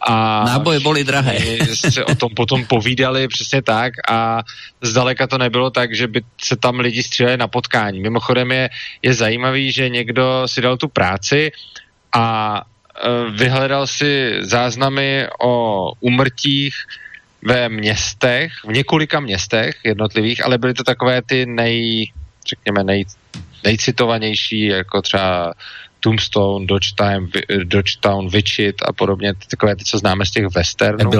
[0.00, 1.38] a Náboje byly drahé.
[1.74, 4.42] se o tom potom povídali přesně tak a
[4.82, 8.00] zdaleka to nebylo tak, že by se tam lidi stříleli na potkání.
[8.00, 8.70] Mimochodem je,
[9.02, 11.50] je zajímavý, že někdo si dal tu práci
[12.12, 16.74] a e, vyhledal si záznamy o umrtích
[17.42, 22.06] ve městech, v několika městech jednotlivých, ale byly to takové ty nej,
[22.48, 23.04] řekněme, nej,
[23.64, 25.54] nejcitovanější, jako třeba
[26.00, 27.28] Tombstone, Dodgetown,
[27.64, 31.10] Dodgetown, Wichita a podobně, takové ty, co známe z těch westernů.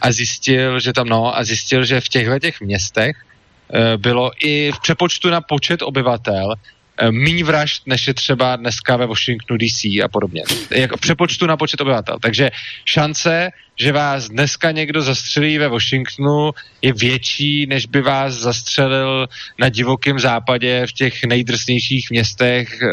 [0.00, 4.72] A zjistil, že tam, no, a zjistil, že v těchto těch městech uh, bylo i
[4.72, 6.77] v přepočtu na počet obyvatel Eh,
[7.10, 10.42] méně vražd, než je třeba dneska ve Washingtonu DC a podobně.
[10.70, 12.18] Jako přepočtu na počet obyvatel.
[12.20, 12.50] Takže
[12.84, 16.50] šance, že vás dneska někdo zastřelí ve Washingtonu,
[16.82, 19.28] je větší, než by vás zastřelil
[19.58, 22.86] na divokém západě v těch nejdrsnějších městech, eh,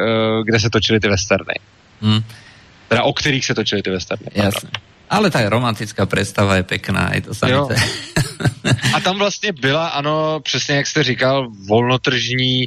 [0.43, 1.53] kde se točily ty westerny.
[2.01, 2.23] Hmm.
[2.87, 4.27] Teda o kterých se točily ty westerny.
[4.35, 4.69] Jasně.
[5.09, 7.75] Ale ta romantická představa je pěkná, je to samice.
[8.93, 12.65] A tam vlastně byla, ano, přesně jak jste říkal, volnotržní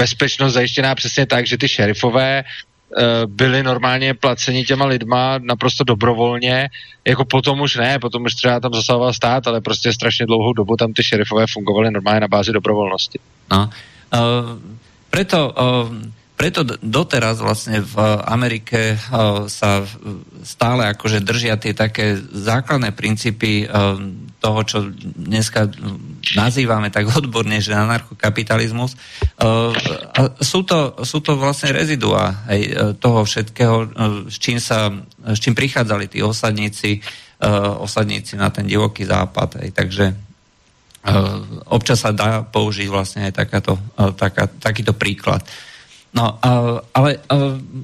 [0.00, 6.68] bezpečnost zajištěná přesně tak, že ty šerifové uh, byli normálně placeni těma lidma naprosto dobrovolně,
[7.04, 10.76] jako potom už ne, potom už třeba tam zasahoval stát, ale prostě strašně dlouhou dobu
[10.76, 13.18] tam ty šerifové fungovaly normálně na bázi dobrovolnosti.
[13.52, 13.70] No,
[14.14, 14.56] uh,
[15.10, 18.96] preto uh preto doteraz vlastne v Amerike
[19.52, 19.84] sa
[20.40, 23.68] stále akože držia tie také základné princípy
[24.40, 25.68] toho, čo dneska
[26.32, 28.96] nazývame tak odborne, že anarchokapitalizmus.
[30.40, 33.76] Sú to, sú to vlastne rezidua e, toho všetkého,
[34.32, 34.88] s čím, sa,
[35.20, 37.04] s čím prichádzali tí osadníci,
[37.84, 39.60] osadníci na ten divoký západ.
[39.76, 40.16] Takže
[41.68, 43.76] občas sa dá použiť vlastne aj takáto,
[44.16, 45.44] taká, takýto príklad.
[46.10, 46.42] No,
[46.90, 47.22] ale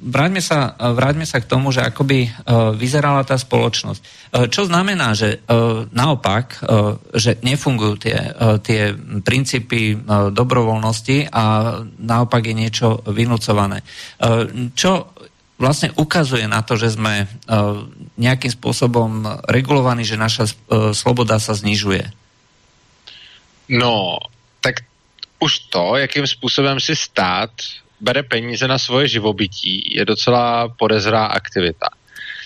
[0.02, 2.26] vráťme sa, vráťme sa k tomu, že akoby
[2.74, 4.02] vyzerala tá spoločnosť.
[4.50, 5.46] Čo znamená, že
[5.94, 6.58] naopak,
[7.14, 8.18] že nefungujú tie,
[8.66, 8.90] tie
[9.22, 10.02] princípy
[10.34, 11.44] dobrovoľnosti a
[12.02, 13.86] naopak je niečo vynúcované.
[14.74, 15.14] Čo
[15.62, 17.30] vlastne ukazuje na to, že sme
[18.18, 20.50] nejakým spôsobom regulovaní, že naša
[20.98, 22.10] sloboda sa znižuje?
[23.70, 24.18] No,
[24.58, 24.82] tak
[25.38, 27.50] už to, jakým způsobem si stát
[28.00, 31.88] bere peníze na svoje živobytí, je docela podezrá aktivita.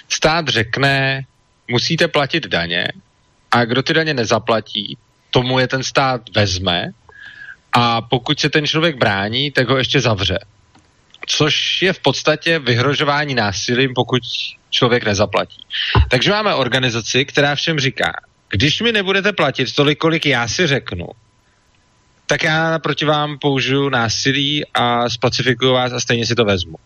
[0.09, 1.25] Stát řekne,
[1.69, 2.89] musíte platit daně
[3.51, 4.99] a kdo ty daně nezaplatí,
[5.31, 6.91] tomu je ten stát vezme
[7.73, 10.39] a pokud se ten člověk brání, tak ho ještě zavře.
[11.27, 14.23] Což je v podstatě vyhrožování násilím, pokud
[14.71, 15.65] člověk nezaplatí.
[16.11, 18.13] Takže máme organizaci, která všem říká,
[18.51, 21.07] když mi nebudete platit tolik, kolik já si řeknu,
[22.31, 26.77] tak já proti vám použiju násilí a spacifikuju vás a stejně si to vezmu.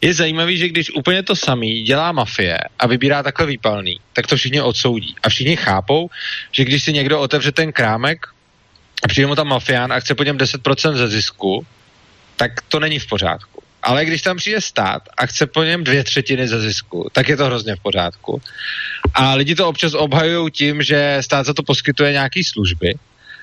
[0.00, 4.36] Je zajímavý, že když úplně to samý dělá mafie a vybírá takhle výpalný, tak to
[4.36, 5.14] všichni odsoudí.
[5.22, 6.10] A všichni chápou,
[6.52, 8.26] že když si někdo otevře ten krámek
[9.02, 11.66] a přijde mu tam mafián a chce po něm 10% ze zisku,
[12.36, 13.62] tak to není v pořádku.
[13.82, 17.36] Ale když tam přijde stát a chce po něm dvě třetiny ze zisku, tak je
[17.36, 18.42] to hrozně v pořádku.
[19.14, 22.94] A lidi to občas obhajují tím, že stát za to poskytuje nějaké služby,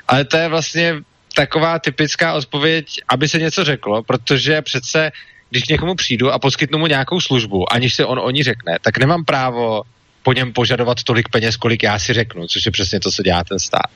[0.07, 0.95] ale to je vlastně
[1.39, 5.11] taková typická odpověď, aby se něco řeklo, protože přece,
[5.49, 8.77] když k někomu přijdu a poskytnu mu nějakou službu, aniž se on o ní řekne,
[8.81, 9.83] tak nemám právo
[10.23, 13.43] po něm požadovat tolik peněz, kolik já si řeknu, což je přesně to, co dělá
[13.43, 13.87] ten stát.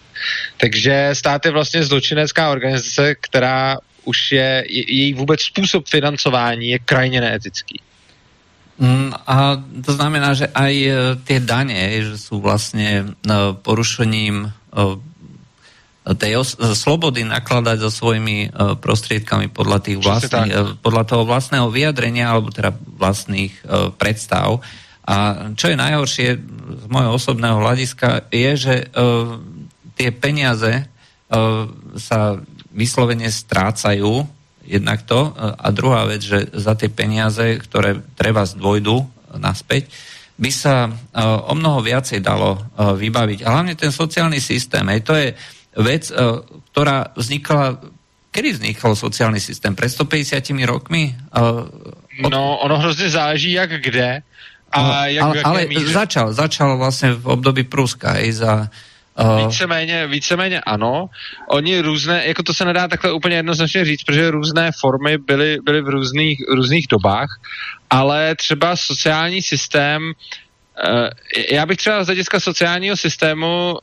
[0.57, 7.21] Takže stát je vlastně zločinecká organizace, která už je, její vůbec způsob financování je krajně
[7.21, 7.79] neetický.
[8.79, 10.93] Mm, a to znamená, že aj e,
[11.29, 13.13] tie dane, že sú vlastne
[13.61, 14.51] porušením e,
[16.03, 16.43] tej
[16.75, 22.51] slobody nakladať so svojimi uh, prostriedkami podľa, tých vlastných, uh, podľa toho vlastného vyjadrenia alebo
[22.51, 24.59] teda vlastných uh, predstav.
[25.03, 26.27] A čo je najhoršie
[26.83, 28.75] z môjho osobného hľadiska je, že
[29.99, 30.87] tie peniaze
[31.99, 32.19] sa
[32.71, 34.23] vyslovene strácajú
[34.63, 39.03] jednak to a druhá vec, že za tie peniaze, ktoré treba zdvojdu
[39.43, 39.91] naspäť,
[40.39, 40.87] by sa
[41.51, 43.43] o mnoho viacej dalo vybaviť.
[43.43, 45.35] A hlavne ten sociálny systém, hej, to je
[45.75, 46.15] vec, e,
[46.71, 47.81] ktorá vznikla
[48.33, 49.77] Kedy vznikal sociálny systém?
[49.77, 51.13] Pred 150 rokmi?
[51.37, 52.33] Od...
[52.33, 54.25] No, ono hrozně záleží, jak kde.
[54.71, 58.69] A no, jak ale, ale začal, začal vlastně v období Pruska i za
[59.19, 59.45] Uh...
[59.45, 61.09] Víceméně, víceméně ano.
[61.49, 65.81] Oni různé, jako to se nedá takhle úplně jednoznačně říct, protože různé formy byly, byly
[65.81, 67.29] v různých, různých dobách,
[67.89, 71.07] ale třeba sociální systém, uh,
[71.51, 73.77] já bych třeba z hlediska sociálního systému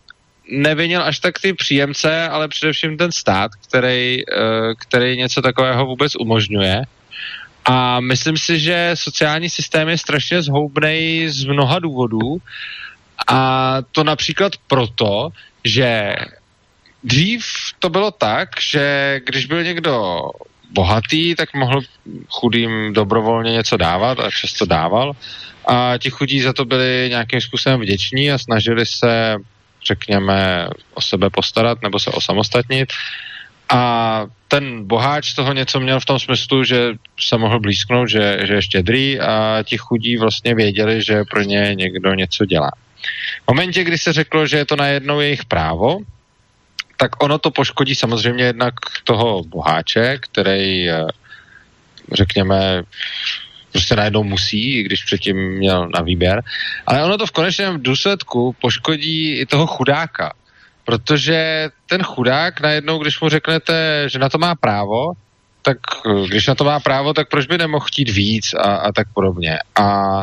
[0.51, 6.16] nevinil až tak ty příjemce, ale především ten stát, který, eh, který něco takového vůbec
[6.16, 6.82] umožňuje.
[7.64, 12.38] A myslím si, že sociální systém je strašně zhoubný z mnoha důvodů.
[13.28, 15.28] A to například proto,
[15.64, 16.14] že
[17.05, 17.44] dřív
[17.78, 20.22] to bylo tak, že když byl někdo
[20.70, 21.80] bohatý, tak mohl
[22.28, 25.12] chudým dobrovolně něco dávat a často dával.
[25.68, 29.36] A ti chudí za to byli nějakým způsobem vděční a snažili se
[29.87, 32.93] řekněme, o sebe postarat nebo se osamostatnit.
[33.68, 38.55] A ten boháč toho něco měl v tom smyslu, že se mohl blízknout, že, že
[38.55, 42.70] je štědrý a ti chudí vlastně věděli, že pro ně někdo něco dělá.
[43.45, 45.99] V momentě, kdy se řeklo, že je to najednou jejich právo,
[46.97, 48.74] tak ono to poškodí samozřejmě jednak
[49.05, 51.07] toho boháče, který, eh,
[52.12, 52.83] řekněme,
[53.73, 56.43] prostě najednou musí, i když předtím měl na výběr.
[56.87, 60.33] Ale ono to v konečném důsledku poškodí i toho chudáka,
[60.85, 65.12] protože ten chudák najednou, když mu řeknete, že na to má právo,
[65.62, 65.79] tak
[66.29, 69.59] když na to má právo, tak proč by nemohl chtít víc a, a tak podobně.
[69.77, 70.23] A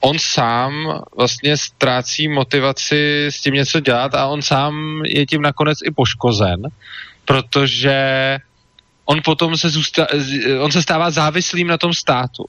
[0.00, 5.78] on sám vlastně ztrácí motivaci s tím něco dělat a on sám je tím nakonec
[5.84, 6.62] i poškozen,
[7.24, 7.98] protože
[9.04, 10.06] on potom se, zůsta-
[10.60, 12.44] on se stává závislým na tom státu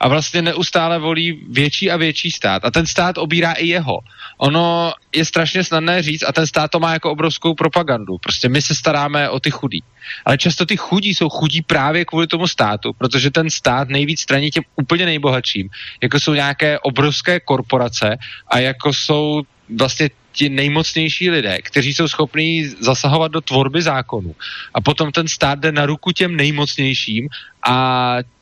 [0.00, 2.64] a vlastně neustále volí větší a větší stát.
[2.64, 3.98] A ten stát obírá i jeho.
[4.38, 8.18] Ono je strašně snadné říct a ten stát to má jako obrovskou propagandu.
[8.18, 9.82] Prostě my se staráme o ty chudí.
[10.24, 14.50] Ale často ty chudí jsou chudí právě kvůli tomu státu, protože ten stát nejvíc straní
[14.50, 15.68] těm úplně nejbohatším,
[16.02, 18.16] jako jsou nějaké obrovské korporace
[18.48, 19.42] a jako jsou
[19.78, 24.34] vlastně ti nejmocnější lidé, kteří jsou schopní zasahovat do tvorby zákonů.
[24.74, 27.28] A potom ten stát jde na ruku těm nejmocnějším
[27.68, 27.76] a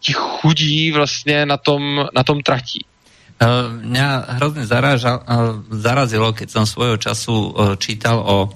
[0.00, 2.84] ti chudí vlastně na tom, na tom tratí.
[3.36, 8.48] Uh, mňa hrozne zarážal, uh, zarazilo, keď som svojho času uh, čítal o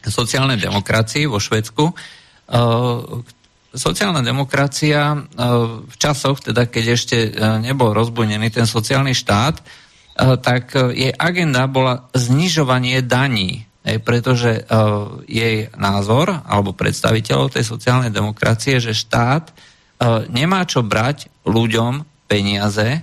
[0.00, 1.90] sociálnej demokracii vo Švedsku.
[3.74, 5.18] Sociálna demokracia
[5.82, 7.16] v časoch, teda keď ešte
[7.58, 9.85] nebol rozbunený ten sociálny štát, Eh,
[10.16, 13.68] tak eh, jej agenda bola znižovanie daní,
[14.02, 14.66] pretože eh,
[15.28, 19.52] jej názor alebo predstaviteľov tej sociálnej demokracie, že štát
[20.28, 23.00] nemá čo brať ľuďom peniaze,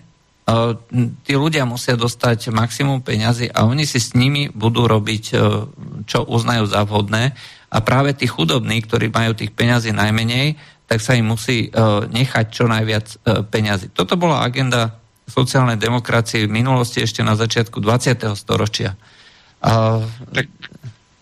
[1.25, 5.23] tí ľudia musia dostať maximum peniazy a oni si s nimi budú robiť,
[6.05, 7.33] čo uznajú za vhodné
[7.73, 10.53] a práve tí chudobní, ktorí majú tých peňazí najmenej,
[10.85, 11.73] tak sa im musí
[12.13, 13.89] nechať čo najviac peňazí.
[13.89, 18.35] Toto bola agenda sociálnej demokracie v minulosti ešte na začiatku 20.
[18.35, 18.95] storočia.
[19.63, 20.03] A...
[20.35, 20.45] Tak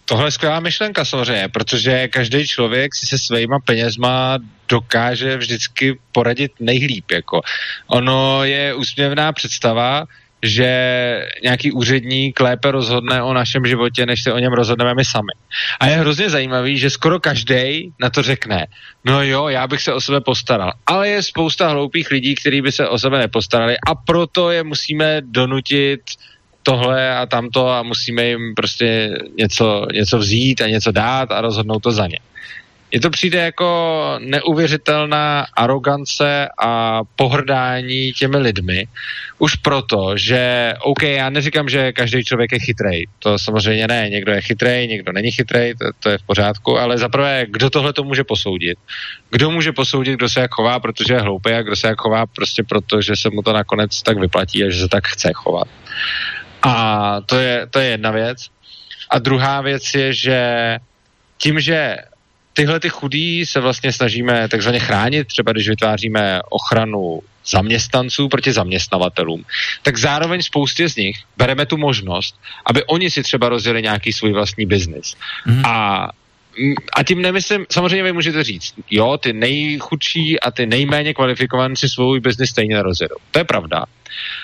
[0.06, 4.40] tohle je skvělá myšlenka samozřejmě, protože každý člověk si se svýma penězma
[4.70, 7.12] dokáže vždycky poradit nejlíp.
[7.12, 7.42] Jako.
[7.88, 10.06] Ono je úsměvná představa,
[10.44, 10.70] že
[11.44, 15.34] nějaký úředník lépe rozhodne o našem životě, než se o něm rozhodneme my sami.
[15.80, 18.68] A je hrozně zajímavý, že skoro každý na to řekne,
[19.06, 20.72] no jo, já bych se o sebe postaral.
[20.86, 25.22] Ale je spousta hloupých lidí, kteří by se o sebe nepostarali a proto je musíme
[25.22, 26.02] donutit
[26.64, 31.80] tohle a tamto a musíme jim prostě něco, něco vzít a něco dát a rozhodnout
[31.80, 32.20] to za ně.
[32.92, 38.88] Je to přijde jako neuvěřitelná arogance a pohrdání těmi lidmi.
[39.40, 43.08] Už proto, že, OK, já neříkám, že každý člověk je chytrej.
[43.20, 44.10] To samozřejmě ne.
[44.10, 47.94] Někdo je chytrej, někdo není chytrej, to, to je v pořádku, ale zaprvé, kdo tohle
[47.94, 48.78] to může posoudit?
[49.30, 52.26] Kdo může posoudit, kdo se jak chová, protože je hloupý a kdo se jak chová
[52.26, 55.68] prostě proto, že se mu to nakonec tak vyplatí a že se tak chce chovat.
[56.64, 58.48] A to je, to je jedna věc.
[59.10, 60.40] A druhá věc je, že
[61.38, 61.98] tím, že
[62.54, 69.46] tyhle ty chudí se vlastně snažíme takzvaně chránit, třeba když vytváříme ochranu zaměstnanců proti zaměstnavatelům,
[69.82, 72.36] tak zároveň spoustě z nich bereme tu možnost,
[72.66, 75.16] aby oni si třeba rozjeli nějaký svůj vlastní biznis.
[75.46, 75.66] Mm.
[75.66, 76.08] A
[76.94, 81.90] a tím nemyslím, samozřejmě vy můžete říct, jo, ty nejchudší a ty nejméně kvalifikovaní si
[81.90, 83.16] svůj biznis stejně rozjedou.
[83.32, 83.86] To je pravda.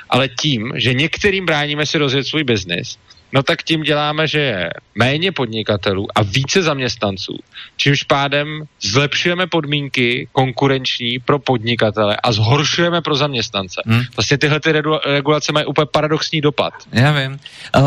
[0.09, 2.97] Ale tím, že některým bráníme si rozjet svůj biznis,
[3.33, 7.37] no tak tím děláme, že je méně podnikatelů a více zaměstnanců,
[7.77, 13.81] čímž pádem zlepšujeme podmínky konkurenční pro podnikatele a zhoršujeme pro zaměstnance.
[13.85, 14.01] Hmm.
[14.15, 14.71] Vlastně tyhle ty
[15.05, 16.73] regulace mají úplně paradoxní dopad.
[16.91, 17.31] Já vím.
[17.31, 17.83] Uh,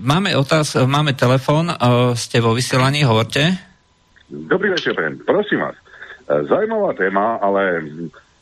[0.00, 3.56] máme otáz, máme telefon, uh, jste vo vysílání, hovorte.
[4.30, 4.94] Dobrý večer,
[5.26, 5.74] prosím vás.
[6.30, 7.82] Eh, Zajímavá téma, ale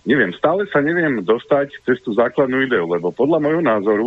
[0.07, 4.07] neviem, stále sa neviem dostať cez tú základnú ideu, lebo podľa môjho názoru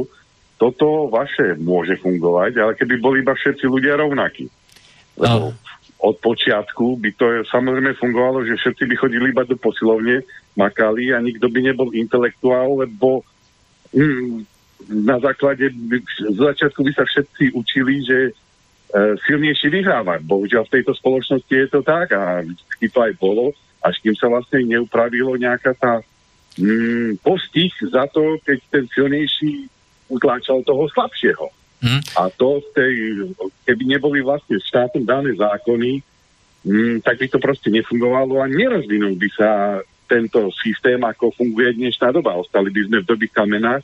[0.64, 4.47] toto vaše môže fungovať, ale keby boli iba všetci ľudia rovnakí.
[5.20, 5.51] Lebo
[5.99, 10.24] od počiatku by to samozrejme fungovalo, že všetci by chodili iba do posilovne,
[10.55, 13.28] makali a nikto by nebol intelektuál, lebo
[13.91, 14.47] hm,
[14.88, 15.68] na základe,
[16.32, 18.32] z začiatku by sa všetci učili, že e,
[19.28, 20.24] silnejší vyhráva.
[20.24, 23.51] Bohužiaľ v tejto spoločnosti je to tak a vždy to aj bolo,
[23.84, 25.99] až kým sa vlastne neupravilo nejaká tá
[26.55, 29.72] hm, postih za to, keď ten silnejší
[30.14, 31.49] utláčal toho slabšieho.
[31.84, 31.99] Hmm.
[32.16, 32.93] A to v tej,
[33.68, 35.99] keby neboli vlastne štátom dané zákony,
[36.64, 39.49] mm, tak by to proste nefungovalo a nerozvinul by sa
[40.07, 42.39] tento systém, ako funguje dnešná doba.
[42.39, 43.84] Ostali by sme v doby kamena,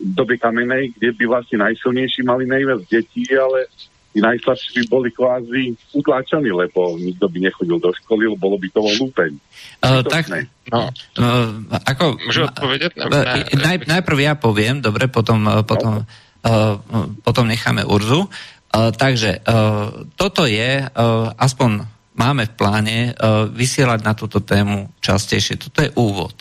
[0.00, 3.68] dobe kamenej, kde by vlastne najsilnejší mali najviac detí, ale
[4.16, 8.68] tí najslabší by boli kvázi utláčaní, lebo nikto by nechodil do školy, lebo bolo by
[8.72, 9.36] to lúpeň.
[9.84, 10.32] Uh, tak,
[10.72, 10.88] no,
[11.20, 11.52] uh,
[11.84, 12.16] ako...
[12.24, 12.96] Môžu odpovedať?
[12.96, 16.08] Uh, naj, najprv ja poviem, dobre, potom, potom, no.
[16.48, 16.80] uh,
[17.20, 18.24] potom necháme Urzu.
[18.24, 20.88] Uh, takže uh, toto je, uh,
[21.36, 21.84] aspoň
[22.16, 25.60] máme v pláne uh, vysielať na túto tému častejšie.
[25.60, 26.32] Toto je úvod.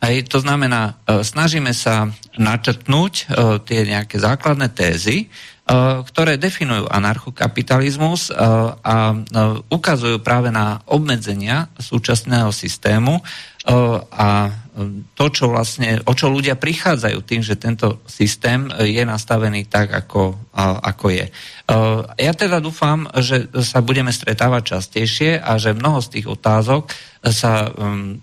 [0.00, 2.08] Hej, to znamená, uh, snažíme sa
[2.40, 5.57] načrtnúť uh, tie nejaké základné tézy, Eh,
[6.08, 8.36] ktoré definujú anarchokapitalizmus eh,
[8.80, 9.20] a eh,
[9.68, 13.20] ukazujú práve na obmedzenia súčasného systému
[13.68, 14.48] a
[15.12, 20.40] to, čo vlastne, o čo ľudia prichádzajú tým, že tento systém je nastavený tak, ako,
[20.56, 21.28] ako je.
[22.16, 26.88] Ja teda dúfam, že sa budeme stretávať častejšie a že mnoho z tých otázok
[27.28, 27.68] sa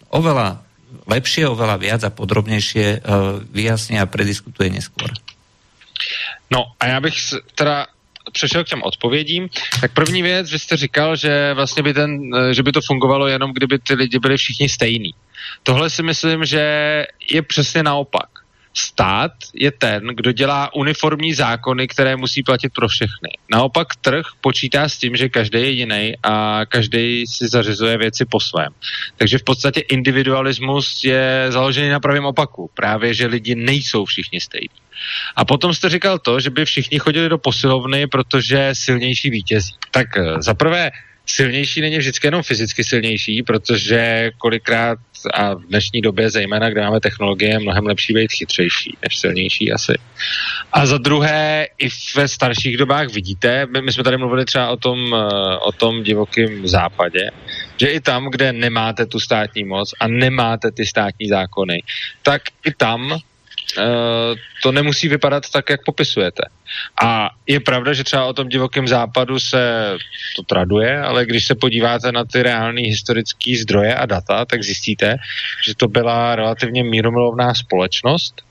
[0.10, 0.66] oveľa
[1.06, 3.06] lepšie, oveľa viac a podrobnejšie
[3.54, 5.14] vyjasní a prediskutuje neskôr.
[6.52, 7.16] No a já bych
[7.56, 7.88] teda
[8.32, 9.50] přešel k těm odpovědím,
[9.82, 12.20] tak první věc, vy jste říkal, že vlastně by, ten,
[12.52, 15.12] že by to fungovalo jenom, kdyby ty lidi byli všichni stejní.
[15.64, 16.60] Tohle si myslím, že
[17.32, 18.30] je přesně naopak.
[18.78, 23.30] Stát je ten, kdo dělá uniformní zákony, které musí platit pro všechny.
[23.52, 28.40] Naopak trh počítá s tím, že každý je jiný a každý si zařizuje věci po
[28.40, 28.74] svém.
[29.18, 32.70] Takže v podstatě individualismus je založený na pravém opaku.
[32.74, 34.76] Právě, že lidi nejsou všichni stejní.
[35.36, 39.74] A potom jste říkal to, že by všichni chodili do posilovny, protože silnější vítězí.
[39.92, 40.92] Tak eh, zaprvé
[41.26, 45.00] silnější není vždycky jenom fyzicky silnější, protože kolikrát
[45.34, 49.72] a v dnešní době, zejména kde máme technologie, je mnohem lepší být chytřejší než silnější
[49.72, 49.94] asi.
[50.74, 54.78] A za druhé, i ve starších dobách vidíte, my, my jsme tady mluvili třeba o
[54.78, 57.32] tom, eh, o tom divokém západě,
[57.78, 61.84] že i tam, kde nemáte tu státní moc a nemáte ty státní zákony,
[62.24, 63.20] tak i tam
[64.64, 66.44] to nemusí vypadat tak, jak popisujete.
[67.04, 69.94] A je pravda, že třeba o tom divokém západu se
[70.36, 75.16] to traduje, ale když se podíváte na ty reální historické zdroje a data, tak zjistíte,
[75.68, 78.42] že to byla relativně míromilovná společnost,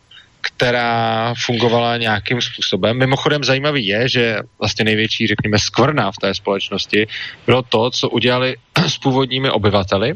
[0.40, 2.98] která fungovala nějakým způsobem.
[2.98, 7.06] Mimochodem zajímavý je, že vlastně největší, řekněme, skvrna v té společnosti
[7.46, 8.56] bylo to, co udělali
[8.86, 10.14] s původními obyvateli,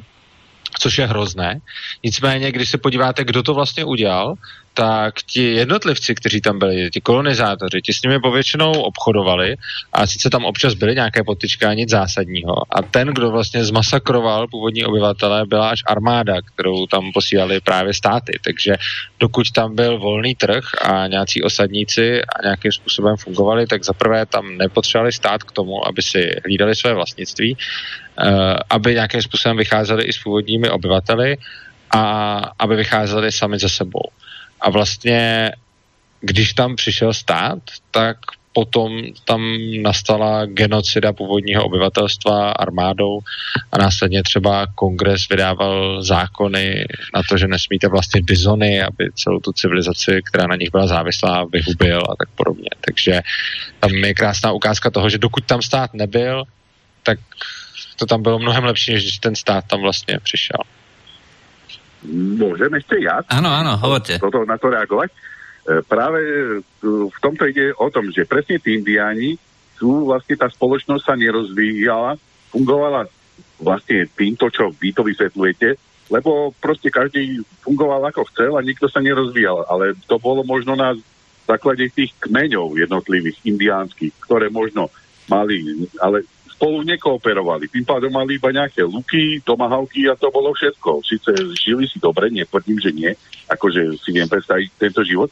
[0.78, 1.60] což je hrozné.
[2.04, 4.34] Nicméně, když se podíváte, kdo to vlastně udělal,
[4.78, 9.56] tak ti jednotlivci, kteří tam byli, ti kolonizátoři, ti s nimi povětšinou obchodovali
[9.92, 12.54] a sice tam občas byly nějaké potyčky a nic zásadního.
[12.70, 18.38] A ten, kdo vlastně zmasakroval původní obyvatele, byla až armáda, kterou tam posílali právě státy.
[18.44, 18.76] Takže
[19.20, 24.56] dokud tam byl volný trh a nějací osadníci a nějakým způsobem fungovali, tak zaprvé tam
[24.56, 30.12] nepotřebovali stát k tomu, aby si hlídali své vlastnictví, eh, aby nějakým způsobem vycházeli i
[30.12, 31.36] s původními obyvateli
[31.90, 32.02] a
[32.58, 34.02] aby vycházeli sami ze sebou.
[34.60, 35.52] A vlastně,
[36.20, 37.58] když tam přišel stát,
[37.90, 38.16] tak
[38.52, 39.40] potom tam
[39.82, 43.20] nastala genocida původního obyvatelstva armádou
[43.72, 46.84] a následně třeba kongres vydával zákony
[47.14, 51.44] na to, že nesmíte vlastně bizony, aby celou tu civilizaci, která na nich byla závislá,
[51.44, 52.68] vyhubil a tak podobně.
[52.80, 53.20] Takže
[53.80, 56.44] tam je krásná ukázka toho, že dokud tam stát nebyl,
[57.02, 57.18] tak
[57.96, 60.58] to tam bylo mnohem lepší, než když ten stát tam vlastně přišel.
[62.06, 63.22] Môžem ešte ja?
[63.26, 64.22] Áno, áno, hovorte.
[64.22, 65.08] Toto, na to reagovať.
[65.10, 65.16] E,
[65.82, 69.34] práve e, v tomto ide o tom, že presne tí indiáni
[69.74, 72.18] sú vlastne tá spoločnosť sa nerozvíjala
[72.48, 73.06] fungovala
[73.60, 75.68] vlastne týmto, čo vy to vysvetľujete,
[76.08, 79.68] lebo proste každý fungoval ako chcel a nikto sa nerozvíjal.
[79.68, 80.96] Ale to bolo možno na
[81.44, 84.88] základe tých kmeňov jednotlivých indiánskych, ktoré možno
[85.28, 86.24] mali, ale
[86.58, 87.70] spolu nekooperovali.
[87.70, 91.06] Tým pádom mali iba nejaké luky, tomahavky a to bolo všetko.
[91.06, 93.14] Sice žili si dobre, netvrdím, že nie,
[93.46, 95.30] akože si viem predstaviť tento život,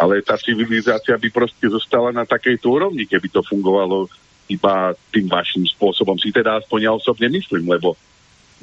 [0.00, 4.08] ale tá civilizácia by proste zostala na takejto úrovni, keby to fungovalo
[4.48, 6.16] iba tým vašim spôsobom.
[6.16, 7.92] Si teda aspoň ja osobne myslím, lebo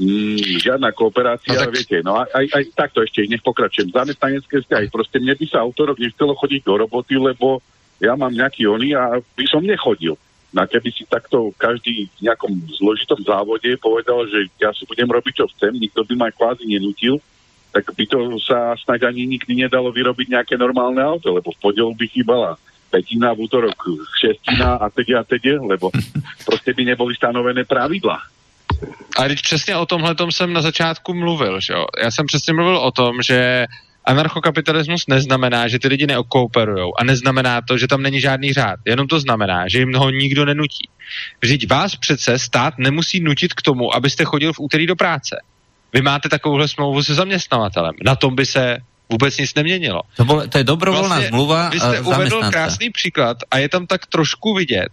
[0.02, 1.74] mm, žiadna kooperácia, no tak...
[1.78, 3.94] viete, no aj, aj, aj takto ešte, nech pokračujem.
[3.94, 7.62] Zamestnanecké vzťahy, proste mne by sa autorok nechcelo chodiť do roboty, lebo
[8.02, 10.18] ja mám nejaký oný a by som nechodil.
[10.50, 15.34] No keby si takto každý v nejakom zložitom závode povedal, že ja si budem robiť,
[15.38, 17.22] čo chcem, nikto by ma kvázi nenutil,
[17.70, 21.94] tak by to sa snáď ani nikdy nedalo vyrobiť nejaké normálne auto, lebo v podielu
[21.94, 22.58] by chýbala
[22.90, 23.78] petina, v útorok
[24.18, 25.94] šestina a teď a teď, lebo
[26.46, 28.18] prostě by neboli stanovené pravidla.
[29.18, 31.86] A teď přesně o tomhle jsem na začátku mluvil, že jo?
[32.04, 33.66] Já jsem přesně mluvil o tom, že
[34.10, 38.80] anarchokapitalismus neznamená, že ty lidi neokooperují a neznamená to, že tam není žádný řád.
[38.86, 40.90] Jenom to znamená, že jim ho nikdo nenutí.
[41.42, 45.42] Vždyť vás přece stát nemusí nutit k tomu, abyste chodil v úterý do práce.
[45.94, 47.94] Vy máte takovouhle smlouvu se zaměstnavatelem.
[48.06, 48.78] Na tom by se
[49.10, 50.02] vůbec nic neměnilo.
[50.18, 53.88] To, bol, to je dobrovolná vlastně, zmluva Vy jste uvedl krásný příklad a je tam
[53.88, 54.92] tak trošku vidět,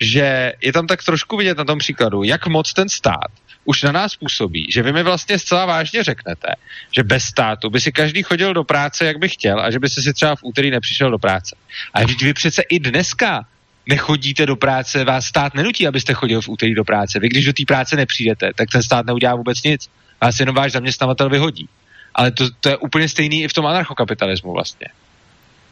[0.00, 3.30] že je tam tak trošku vidět na tom příkladu, jak moc ten stát
[3.64, 6.48] už na nás působí, že vy mi vlastně zcela vážně řeknete,
[6.90, 9.88] že bez státu by si každý chodil do práce, jak by chtěl a že by
[9.88, 11.56] si třeba v úterý nepřišel do práce.
[11.94, 13.46] A vy přece i dneska
[13.86, 17.20] nechodíte do práce, vás stát nenutí, abyste chodil v úterý do práce.
[17.20, 19.90] Vy když do té práce nepřijdete, tak ten stát neudělá vůbec nic.
[20.20, 21.68] Vás jenom váš zaměstnavatel vyhodí.
[22.14, 24.88] Ale to, to je úplně stejný i v tom anarchokapitalismu vlastně.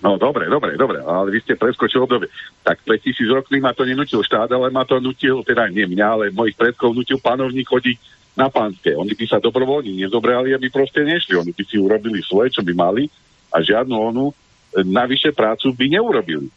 [0.02, 2.26] No dobre, dobre, dobre, ale vy ste preskočili obdobie.
[2.66, 6.06] Tak pre tisíc rokmi ma to nenutil štát, ale ma to nutil, teda nie mňa,
[6.10, 7.96] ale mojich predkov nutil panovník chodiť
[8.34, 8.98] na pánske.
[8.98, 11.38] Oni by sa dobrovoľne nezobrali, aby proste nešli.
[11.38, 13.06] Oni by si urobili svoje, čo by mali
[13.54, 14.34] a žiadnu onu e,
[14.82, 16.48] navyše prácu by neurobili.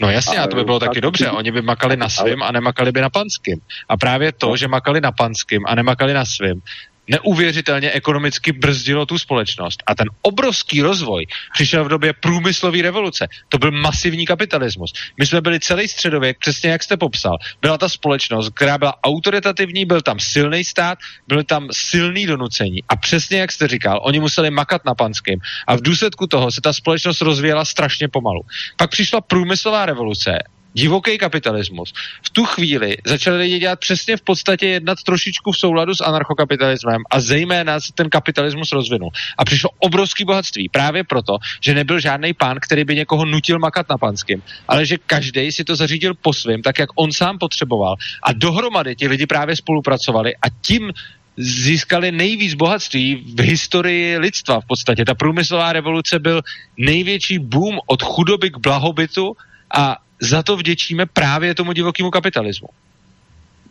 [0.00, 1.30] No jasně, a to by bylo taky dobře.
[1.30, 3.60] Oni by makali na svým a nemakali by na panským.
[3.88, 4.56] A právě to, no.
[4.56, 6.62] že makali na panským a nemakali na svým,
[7.10, 9.82] neuvěřitelně ekonomicky brzdilo tu společnost.
[9.86, 13.28] A ten obrovský rozvoj přišel v době průmyslové revoluce.
[13.48, 14.92] To byl masivní kapitalismus.
[15.18, 17.38] My jsme byli celý středověk, přesně jak jste popsal.
[17.62, 20.98] Byla ta společnost, která byla autoritativní, byl tam silný stát,
[21.28, 22.82] byly tam silný donucení.
[22.88, 25.38] A přesně jak jste říkal, oni museli makat na panském.
[25.66, 28.40] A v důsledku toho se ta společnost rozvíjela strašně pomalu.
[28.76, 30.38] Pak přišla průmyslová revoluce
[30.74, 31.92] divoký kapitalismus.
[32.22, 37.02] V tu chvíli začali lidi dělat přesně v podstatě jednat trošičku v souladu s anarchokapitalismem
[37.10, 39.10] a zejména se ten kapitalismus rozvinul.
[39.38, 43.86] A přišlo obrovský bohatství právě proto, že nebyl žádný pán, který by někoho nutil makat
[43.90, 47.96] na panským, ale že každý si to zařídil po svém, tak jak on sám potřeboval.
[48.22, 50.92] A dohromady ti lidi právě spolupracovali a tím
[51.36, 55.04] získali nejvíc bohatství v historii lidstva v podstatě.
[55.04, 56.42] Ta průmyslová revoluce byl
[56.76, 59.36] největší boom od chudoby k blahobytu
[59.74, 62.68] a za to vděčíme právě tomu divokému kapitalismu.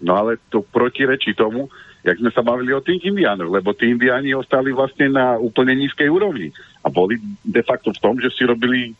[0.01, 1.69] No ale to protirečí tomu,
[2.03, 6.07] jak sme sa bavili o tých indiánoch, lebo tí indiáni ostali vlastne na úplne nízkej
[6.07, 8.95] úrovni a boli de facto v tom, že si robili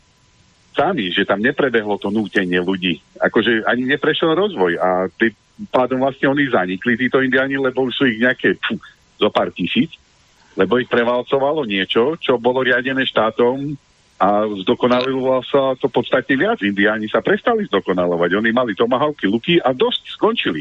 [0.76, 3.00] sami, že tam neprebehlo to nútenie ľudí.
[3.16, 5.32] Akože ani neprešiel rozvoj a tým
[5.72, 8.76] pádom vlastne oni zanikli, títo indiáni, lebo už sú ich nejaké pfu,
[9.20, 9.96] zo pár tisíc,
[10.56, 13.76] lebo ich prevalcovalo niečo, čo bolo riadené štátom
[14.20, 16.60] a zdokonalovalo sa to podstatne viac.
[16.60, 18.36] Indiáni sa prestali zdokonalovať.
[18.36, 20.60] Oni mali tomahavky, luky a dosť skončili.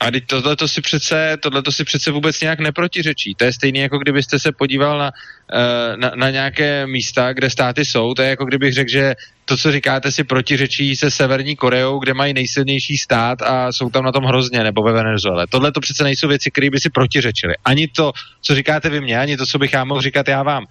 [0.00, 3.34] A tohle to si přece, tohle to si přece vůbec nějak neprotiřečí.
[3.34, 5.10] To je stejné, jako kdybyste se podíval na,
[5.52, 8.14] eh, na, na nějaké místa, kde státy jsou.
[8.14, 12.14] To je jako kdybych řekl, že to, co říkáte, si protiřečí se Severní Koreou, kde
[12.14, 15.46] mají nejsilnější stát a jsou tam na tom hrozně, nebo ve Venezuele.
[15.46, 17.54] Tohle to přece nejsou věci, které by si protiřečily.
[17.64, 20.66] Ani to, co říkáte vy mně, ani to, co bych já mohl říkat já vám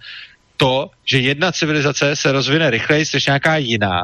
[0.60, 4.00] to, že jedna civilizace se rozvine rychleji než nějaká jiná,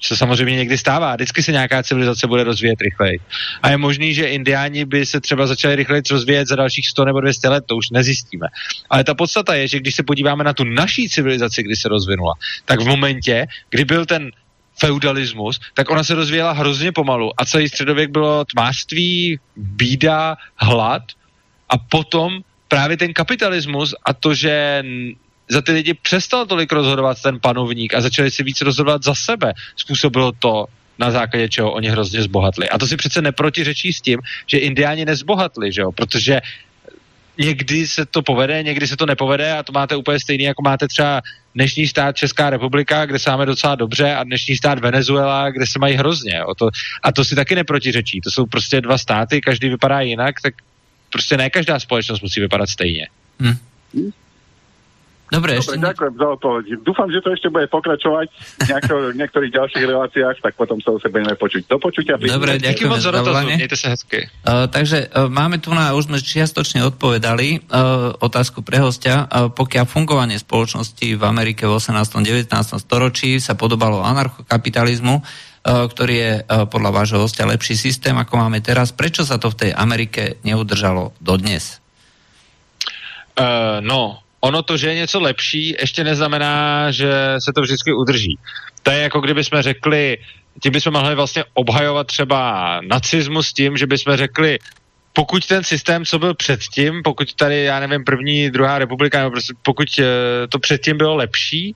[0.00, 1.14] se samozřejmě někdy stává.
[1.14, 3.20] Vždycky se nějaká civilizace bude rozvíjet rychleji.
[3.62, 7.20] A je možný, že indiáni by se třeba začali rychleji rozvíjet za dalších 100 nebo
[7.20, 8.46] 200 let, to už nezjistíme.
[8.90, 12.34] Ale ta podstata je, že když se podíváme na tu naší civilizaci, kdy se rozvinula,
[12.64, 14.30] tak v momentě, kdy byl ten
[14.80, 21.02] feudalismus, tak ona se rozvíjela hrozně pomalu a celý středověk bylo tmářství, bída, hlad
[21.68, 24.82] a potom právě ten kapitalismus a to, že
[25.50, 29.52] za ty lidi přestal tolik rozhodovat ten panovník a začali si víc rozhodovat za sebe.
[29.76, 30.66] Způsobilo to,
[30.98, 32.68] na základě čeho oni hrozně zbohatli.
[32.68, 35.92] A to si přece neprotiřečí s tím, že indiáni nezbohatli, že jo?
[35.92, 36.40] protože
[37.38, 40.88] někdy se to povede, někdy se to nepovede a to máte úplně stejný, jako máte
[40.88, 41.22] třeba
[41.54, 45.78] dnešní stát Česká republika, kde se máme docela dobře a dnešní stát Venezuela, kde se
[45.78, 46.44] mají hrozně.
[46.44, 46.68] O to,
[47.02, 48.20] a to si taky neprotiřečí.
[48.20, 50.54] To jsou prostě dva státy, každý vypadá jinak, tak
[51.10, 53.08] prostě ne každá společnost musí vypadat stejně.
[53.40, 53.56] Hmm.
[55.28, 55.76] Dobre, Dobre ešte...
[55.76, 56.64] ďakujem za odpoveď.
[56.80, 58.26] Dúfam, že to ešte bude pokračovať
[58.64, 61.68] v niektorých ďalších reláciách, tak potom sa zase budeme počuť.
[61.68, 62.16] Do počutia.
[62.16, 63.56] Dobre, ďakujem za zavolanie.
[63.60, 69.28] Uh, takže uh, máme tu na, už sme čiastočne odpovedali uh, otázku pre hostia.
[69.28, 72.24] Uh, pokiaľ fungovanie spoločnosti v Amerike v 18.
[72.24, 72.48] 19.
[72.80, 75.24] storočí sa podobalo anarchokapitalizmu, uh,
[75.92, 79.68] ktorý je uh, podľa vášho hostia lepší systém, ako máme teraz, prečo sa to v
[79.68, 81.84] tej Amerike neudržalo dodnes?
[83.36, 88.38] Uh, no, ono to, že je něco lepší, ještě neznamená, že se to vždycky udrží.
[88.82, 90.18] To je jako kdyby jsme řekli,
[90.62, 94.58] tím bychom mohli vlastně obhajovat třeba nacismus tím, že bychom řekli,
[95.12, 99.54] pokud ten systém, co byl předtím, pokud tady, já nevím, první, druhá republika, nebo prostě
[99.62, 101.74] pokud eh, to předtím bylo lepší,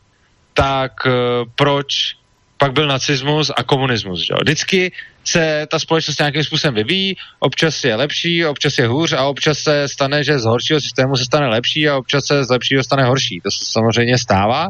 [0.54, 1.10] tak eh,
[1.54, 2.14] proč
[2.58, 4.20] pak byl nacismus a komunismus.
[4.20, 4.34] Že?
[4.42, 4.92] Vždycky
[5.24, 9.88] se ta společnost nějakým způsobem vyvíjí, občas je lepší, občas je hůř a občas se
[9.88, 13.40] stane, že z horšího systému se stane lepší a občas se z lepšího stane horší.
[13.40, 14.68] To se samozřejmě stává.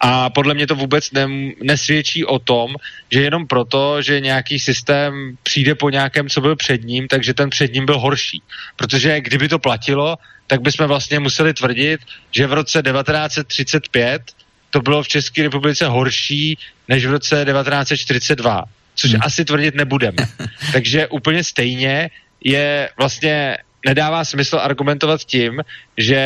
[0.00, 1.26] A podle mě to vůbec ne,
[1.62, 2.74] nesvědčí o tom,
[3.10, 7.50] že jenom proto, že nějaký systém přijde po nějakém, co byl před ním, takže ten
[7.50, 8.42] před ním byl horší.
[8.76, 10.16] Protože kdyby to platilo,
[10.46, 12.00] tak bychom vlastně museli tvrdit,
[12.30, 14.22] že v roce 1935
[14.70, 16.58] to bylo v České republice horší
[16.88, 18.64] než v roce 1942
[18.98, 19.20] což hmm.
[19.24, 20.26] asi tvrdit nebudeme.
[20.72, 22.10] Takže úplně stejně
[22.44, 25.62] je vlastně nedává smysl argumentovat tím,
[25.96, 26.22] že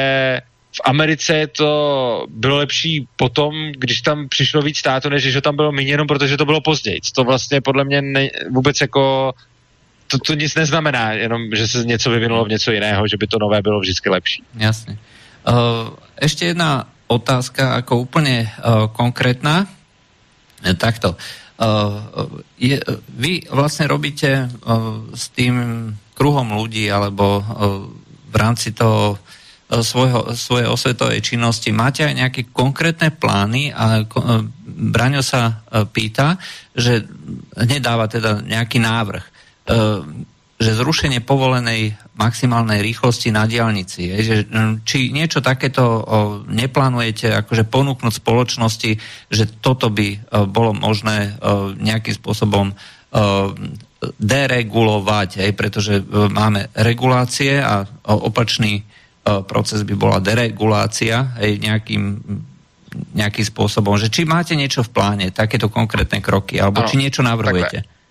[0.72, 5.72] v Americe to bylo lepší potom, když tam přišlo víc států, než že tam bylo
[5.72, 7.00] méně, jenom protože to bylo později.
[7.14, 9.32] To vlastně podle mě ne, vůbec jako
[10.08, 13.38] to, to nic neznamená, jenom že se něco vyvinulo v něco jiného, že by to
[13.40, 14.42] nové bylo vždycky lepší.
[14.56, 14.98] Jasně.
[15.48, 15.56] Uh,
[16.22, 19.66] ještě jedna otázka, jako úplně uh, konkrétna.
[20.78, 21.08] Takto.
[21.08, 21.16] Uh,
[22.58, 22.76] je,
[23.14, 25.54] vy vlastne robíte uh, s tým
[26.18, 27.44] kruhom ľudí alebo uh,
[28.32, 29.18] v rámci toho
[29.72, 31.72] svojho, svojej osvetovej činnosti.
[31.72, 34.04] Máte aj nejaké konkrétne plány a
[34.68, 36.36] Braňo sa pýta,
[36.76, 37.08] že
[37.56, 39.24] nedáva teda nejaký návrh
[40.62, 46.00] že zrušenie povolenej maximálnej rýchlosti na diálnici, je, že, hm, či niečo takéto o,
[46.46, 48.90] neplánujete akože ponúknuť spoločnosti,
[49.28, 52.74] že toto by o, bolo možné o, nejakým spôsobom o,
[54.18, 58.82] deregulovať, hej, pretože máme regulácie a opačný
[59.22, 62.18] proces by bola deregulácia hej, nejakým
[62.92, 67.24] nejakým spôsobom, že či máte niečo v pláne, takéto konkrétne kroky, alebo ano, či niečo
[67.24, 67.78] navrhujete.
[67.84, 68.01] Takhle.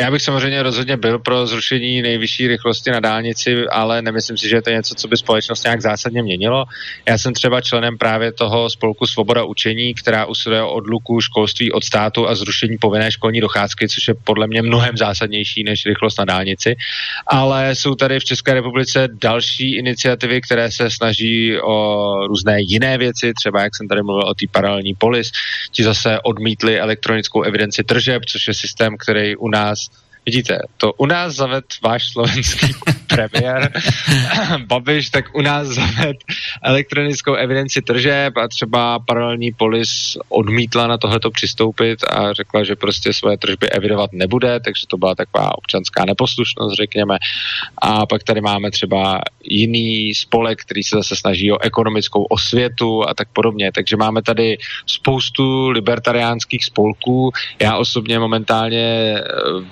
[0.00, 4.62] Já bych samozřejmě rozhodně byl pro zrušení nejvyšší rychlosti na dálnici, ale nemyslím si, že
[4.62, 6.64] to je něco, co by společnost nějak zásadně měnilo.
[7.08, 11.84] Já jsem třeba členem právě toho spolku Svoboda učení, která usiluje o odluku školství od
[11.84, 16.24] státu a zrušení povinné školní docházky, což je podle mě mnohem zásadnější než rychlost na
[16.24, 16.76] dálnici.
[17.26, 23.32] Ale jsou tady v České republice další iniciativy, které se snaží o různé jiné věci,
[23.34, 25.30] třeba jak jsem tady mluvil o té paralelní polis.
[25.70, 29.83] Ti zase odmítli elektronickou evidenci tržeb, což je systém, který u nás
[30.26, 32.66] Vidíte, to u nás zaved váš slovenský
[33.08, 33.72] premiér
[34.66, 36.16] Babiš, tak u nás zaved
[36.62, 43.12] elektronickou evidenci tržeb a třeba paralelní polis odmítla na tohleto přistoupit a řekla, že prostě
[43.12, 47.18] svoje tržby evidovat nebude, takže to byla taková občanská neposlušnost, řekněme.
[47.78, 53.14] A pak tady máme třeba jiný spolek, který se zase snaží o ekonomickou osvětu a
[53.14, 53.72] tak podobně.
[53.72, 54.56] Takže máme tady
[54.86, 57.32] spoustu libertariánských spolků.
[57.60, 59.14] Já osobně momentálně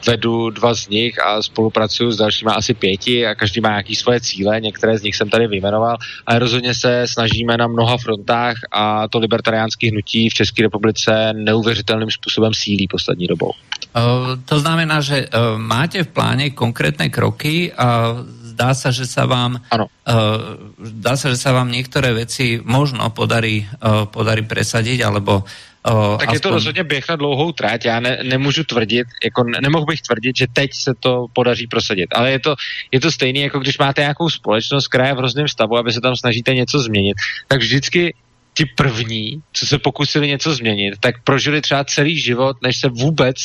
[0.06, 4.20] vedu dva z nich a spolupracuju s dalšíma asi pěti a každý má nějaký svoje
[4.20, 9.08] cíle, některé z nich jsem tady vyjmenoval, ale rozhodně se snažíme na mnoha frontách a
[9.08, 13.52] to libertariánské hnutí v České republice neuvěřitelným způsobem sílí poslední dobou.
[13.92, 19.28] Uh, to znamená, že uh, máte v pláne konkrétne kroky a zdá sa, že sa
[19.28, 19.92] vám ano.
[20.08, 25.44] Uh, zdá sa, že sa vám niektoré veci možno podarí, uh, podarí presadiť, alebo
[25.82, 26.34] O, tak aspoň...
[26.34, 27.84] je to rozhodně běh na dlouhou tráť.
[27.84, 32.06] Já ne, nemůžu tvrdit, jako nemohl bych tvrdit, že teď se to podaří prosadit.
[32.14, 32.54] Ale je to,
[32.92, 36.00] je to stejné, jako když máte nějakou společnost, která je v hrozném stavu, aby se
[36.00, 37.16] tam snažíte něco změnit,
[37.48, 38.14] tak vždycky
[38.54, 43.36] ti první, co se pokusili něco změnit, tak prožili třeba celý život, než se vůbec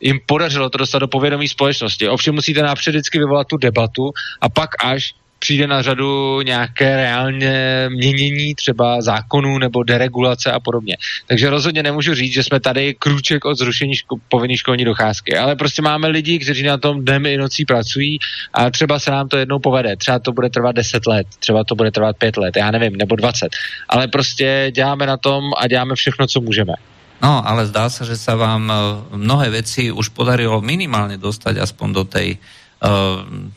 [0.00, 2.08] jim podařilo to dostat do povědomí společnosti.
[2.08, 4.10] Ovšem musíte napřed vždycky vyvolat tu debatu
[4.40, 10.96] a pak až přijde na řadu nějaké reálně měnění třeba zákonů nebo deregulace a podobně.
[11.26, 15.56] Takže rozhodně nemůžu říct, že jsme tady krůček od zrušení ško- povinné školní docházky, ale
[15.56, 18.18] prostě máme lidi, kteří na tom dnem i nocí pracují
[18.52, 19.96] a třeba se nám to jednou povede.
[19.96, 23.16] Třeba to bude trvat 10 let, třeba to bude trvat 5 let, já nevím, nebo
[23.16, 23.48] 20.
[23.88, 26.74] Ale prostě děláme na tom a děláme všechno, co můžeme.
[27.16, 28.76] No, ale zdá sa, že sa vám eh,
[29.16, 32.36] mnohé veci už podarilo minimálne dostať aspoň do tej,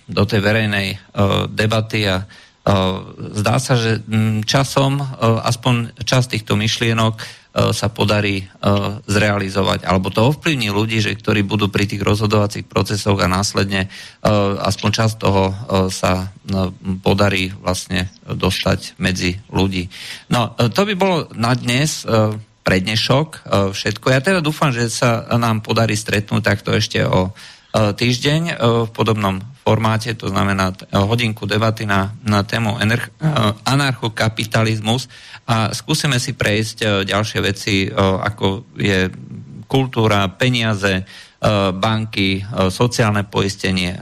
[0.10, 1.00] do tej verejnej eh,
[1.50, 2.28] debaty a
[3.34, 5.02] zdá sa, že mm, časom
[5.42, 7.18] aspoň časť týchto myšlienok
[7.50, 8.46] sa podarí
[9.10, 13.90] zrealizovať, alebo to ovplyvní ľudí, že ktorí budú pri tých rozhodovacích procesoch a následne
[14.62, 15.50] aspoň časť toho
[15.90, 16.30] sa
[17.02, 19.90] podarí vlastne dostať medzi ľudí.
[20.30, 22.06] No, to by bolo na dnes
[22.70, 23.40] pre dnešok e,
[23.74, 24.14] všetko.
[24.14, 27.34] Ja teda dúfam, že sa nám podarí stretnúť takto ešte o
[27.74, 32.82] týždeň e, v podobnom formáte, to znamená hodinku debaty na, na tému
[33.62, 35.06] anarchokapitalizmus
[35.46, 39.14] a skúsime si prejsť ďalšie veci, ako je
[39.70, 41.06] kultúra, peniaze,
[41.78, 42.42] banky,
[42.74, 43.94] sociálne poistenie.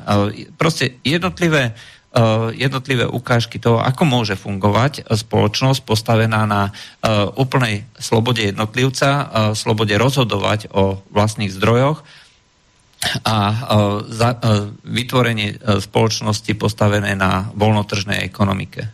[0.56, 1.76] Proste jednotlivé
[2.18, 9.26] Eh, jednotlivé ukážky toho, ako môže fungovať spoločnosť postavená na eh, úplnej slobode jednotlivca, eh,
[9.54, 12.02] slobode rozhodovať o vlastných zdrojoch
[13.26, 13.68] a
[14.84, 18.90] vytvorenie spoločnosti postavené na voľnotržnej ekonomike.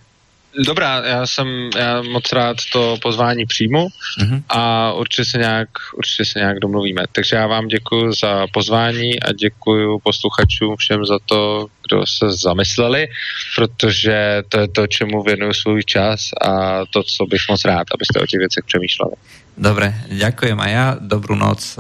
[0.53, 4.43] Dobrá, já jsem já moc rád to pozvání přijmu mm-hmm.
[4.49, 7.03] a určitě se, nějak, určitě se nějak domluvíme.
[7.11, 13.07] Takže já vám děkuji za pozvání a děkuji posluchačům všem za to, kdo se zamysleli,
[13.55, 18.19] protože to je to, čemu věnuju svůj čas a to, co bych moc rád, abyste
[18.19, 19.13] o těch věcech přemýšleli.
[19.57, 20.85] Dobre, ďakujem a ja.
[20.97, 21.77] Dobrú noc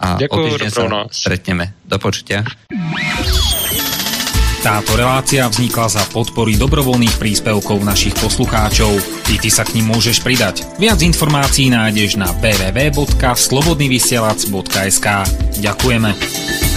[0.00, 1.12] a Ďakujem, o týždeň sa noc.
[1.12, 1.64] stretneme.
[1.84, 2.44] Do počutia.
[4.66, 8.98] Táto relácia vznikla za podpory dobrovoľných príspevkov našich poslucháčov.
[9.30, 10.66] I ty sa k ním môžeš pridať.
[10.82, 15.06] Viac informácií nájdeš na www.slobodnyvysielac.sk
[15.62, 16.75] Ďakujeme.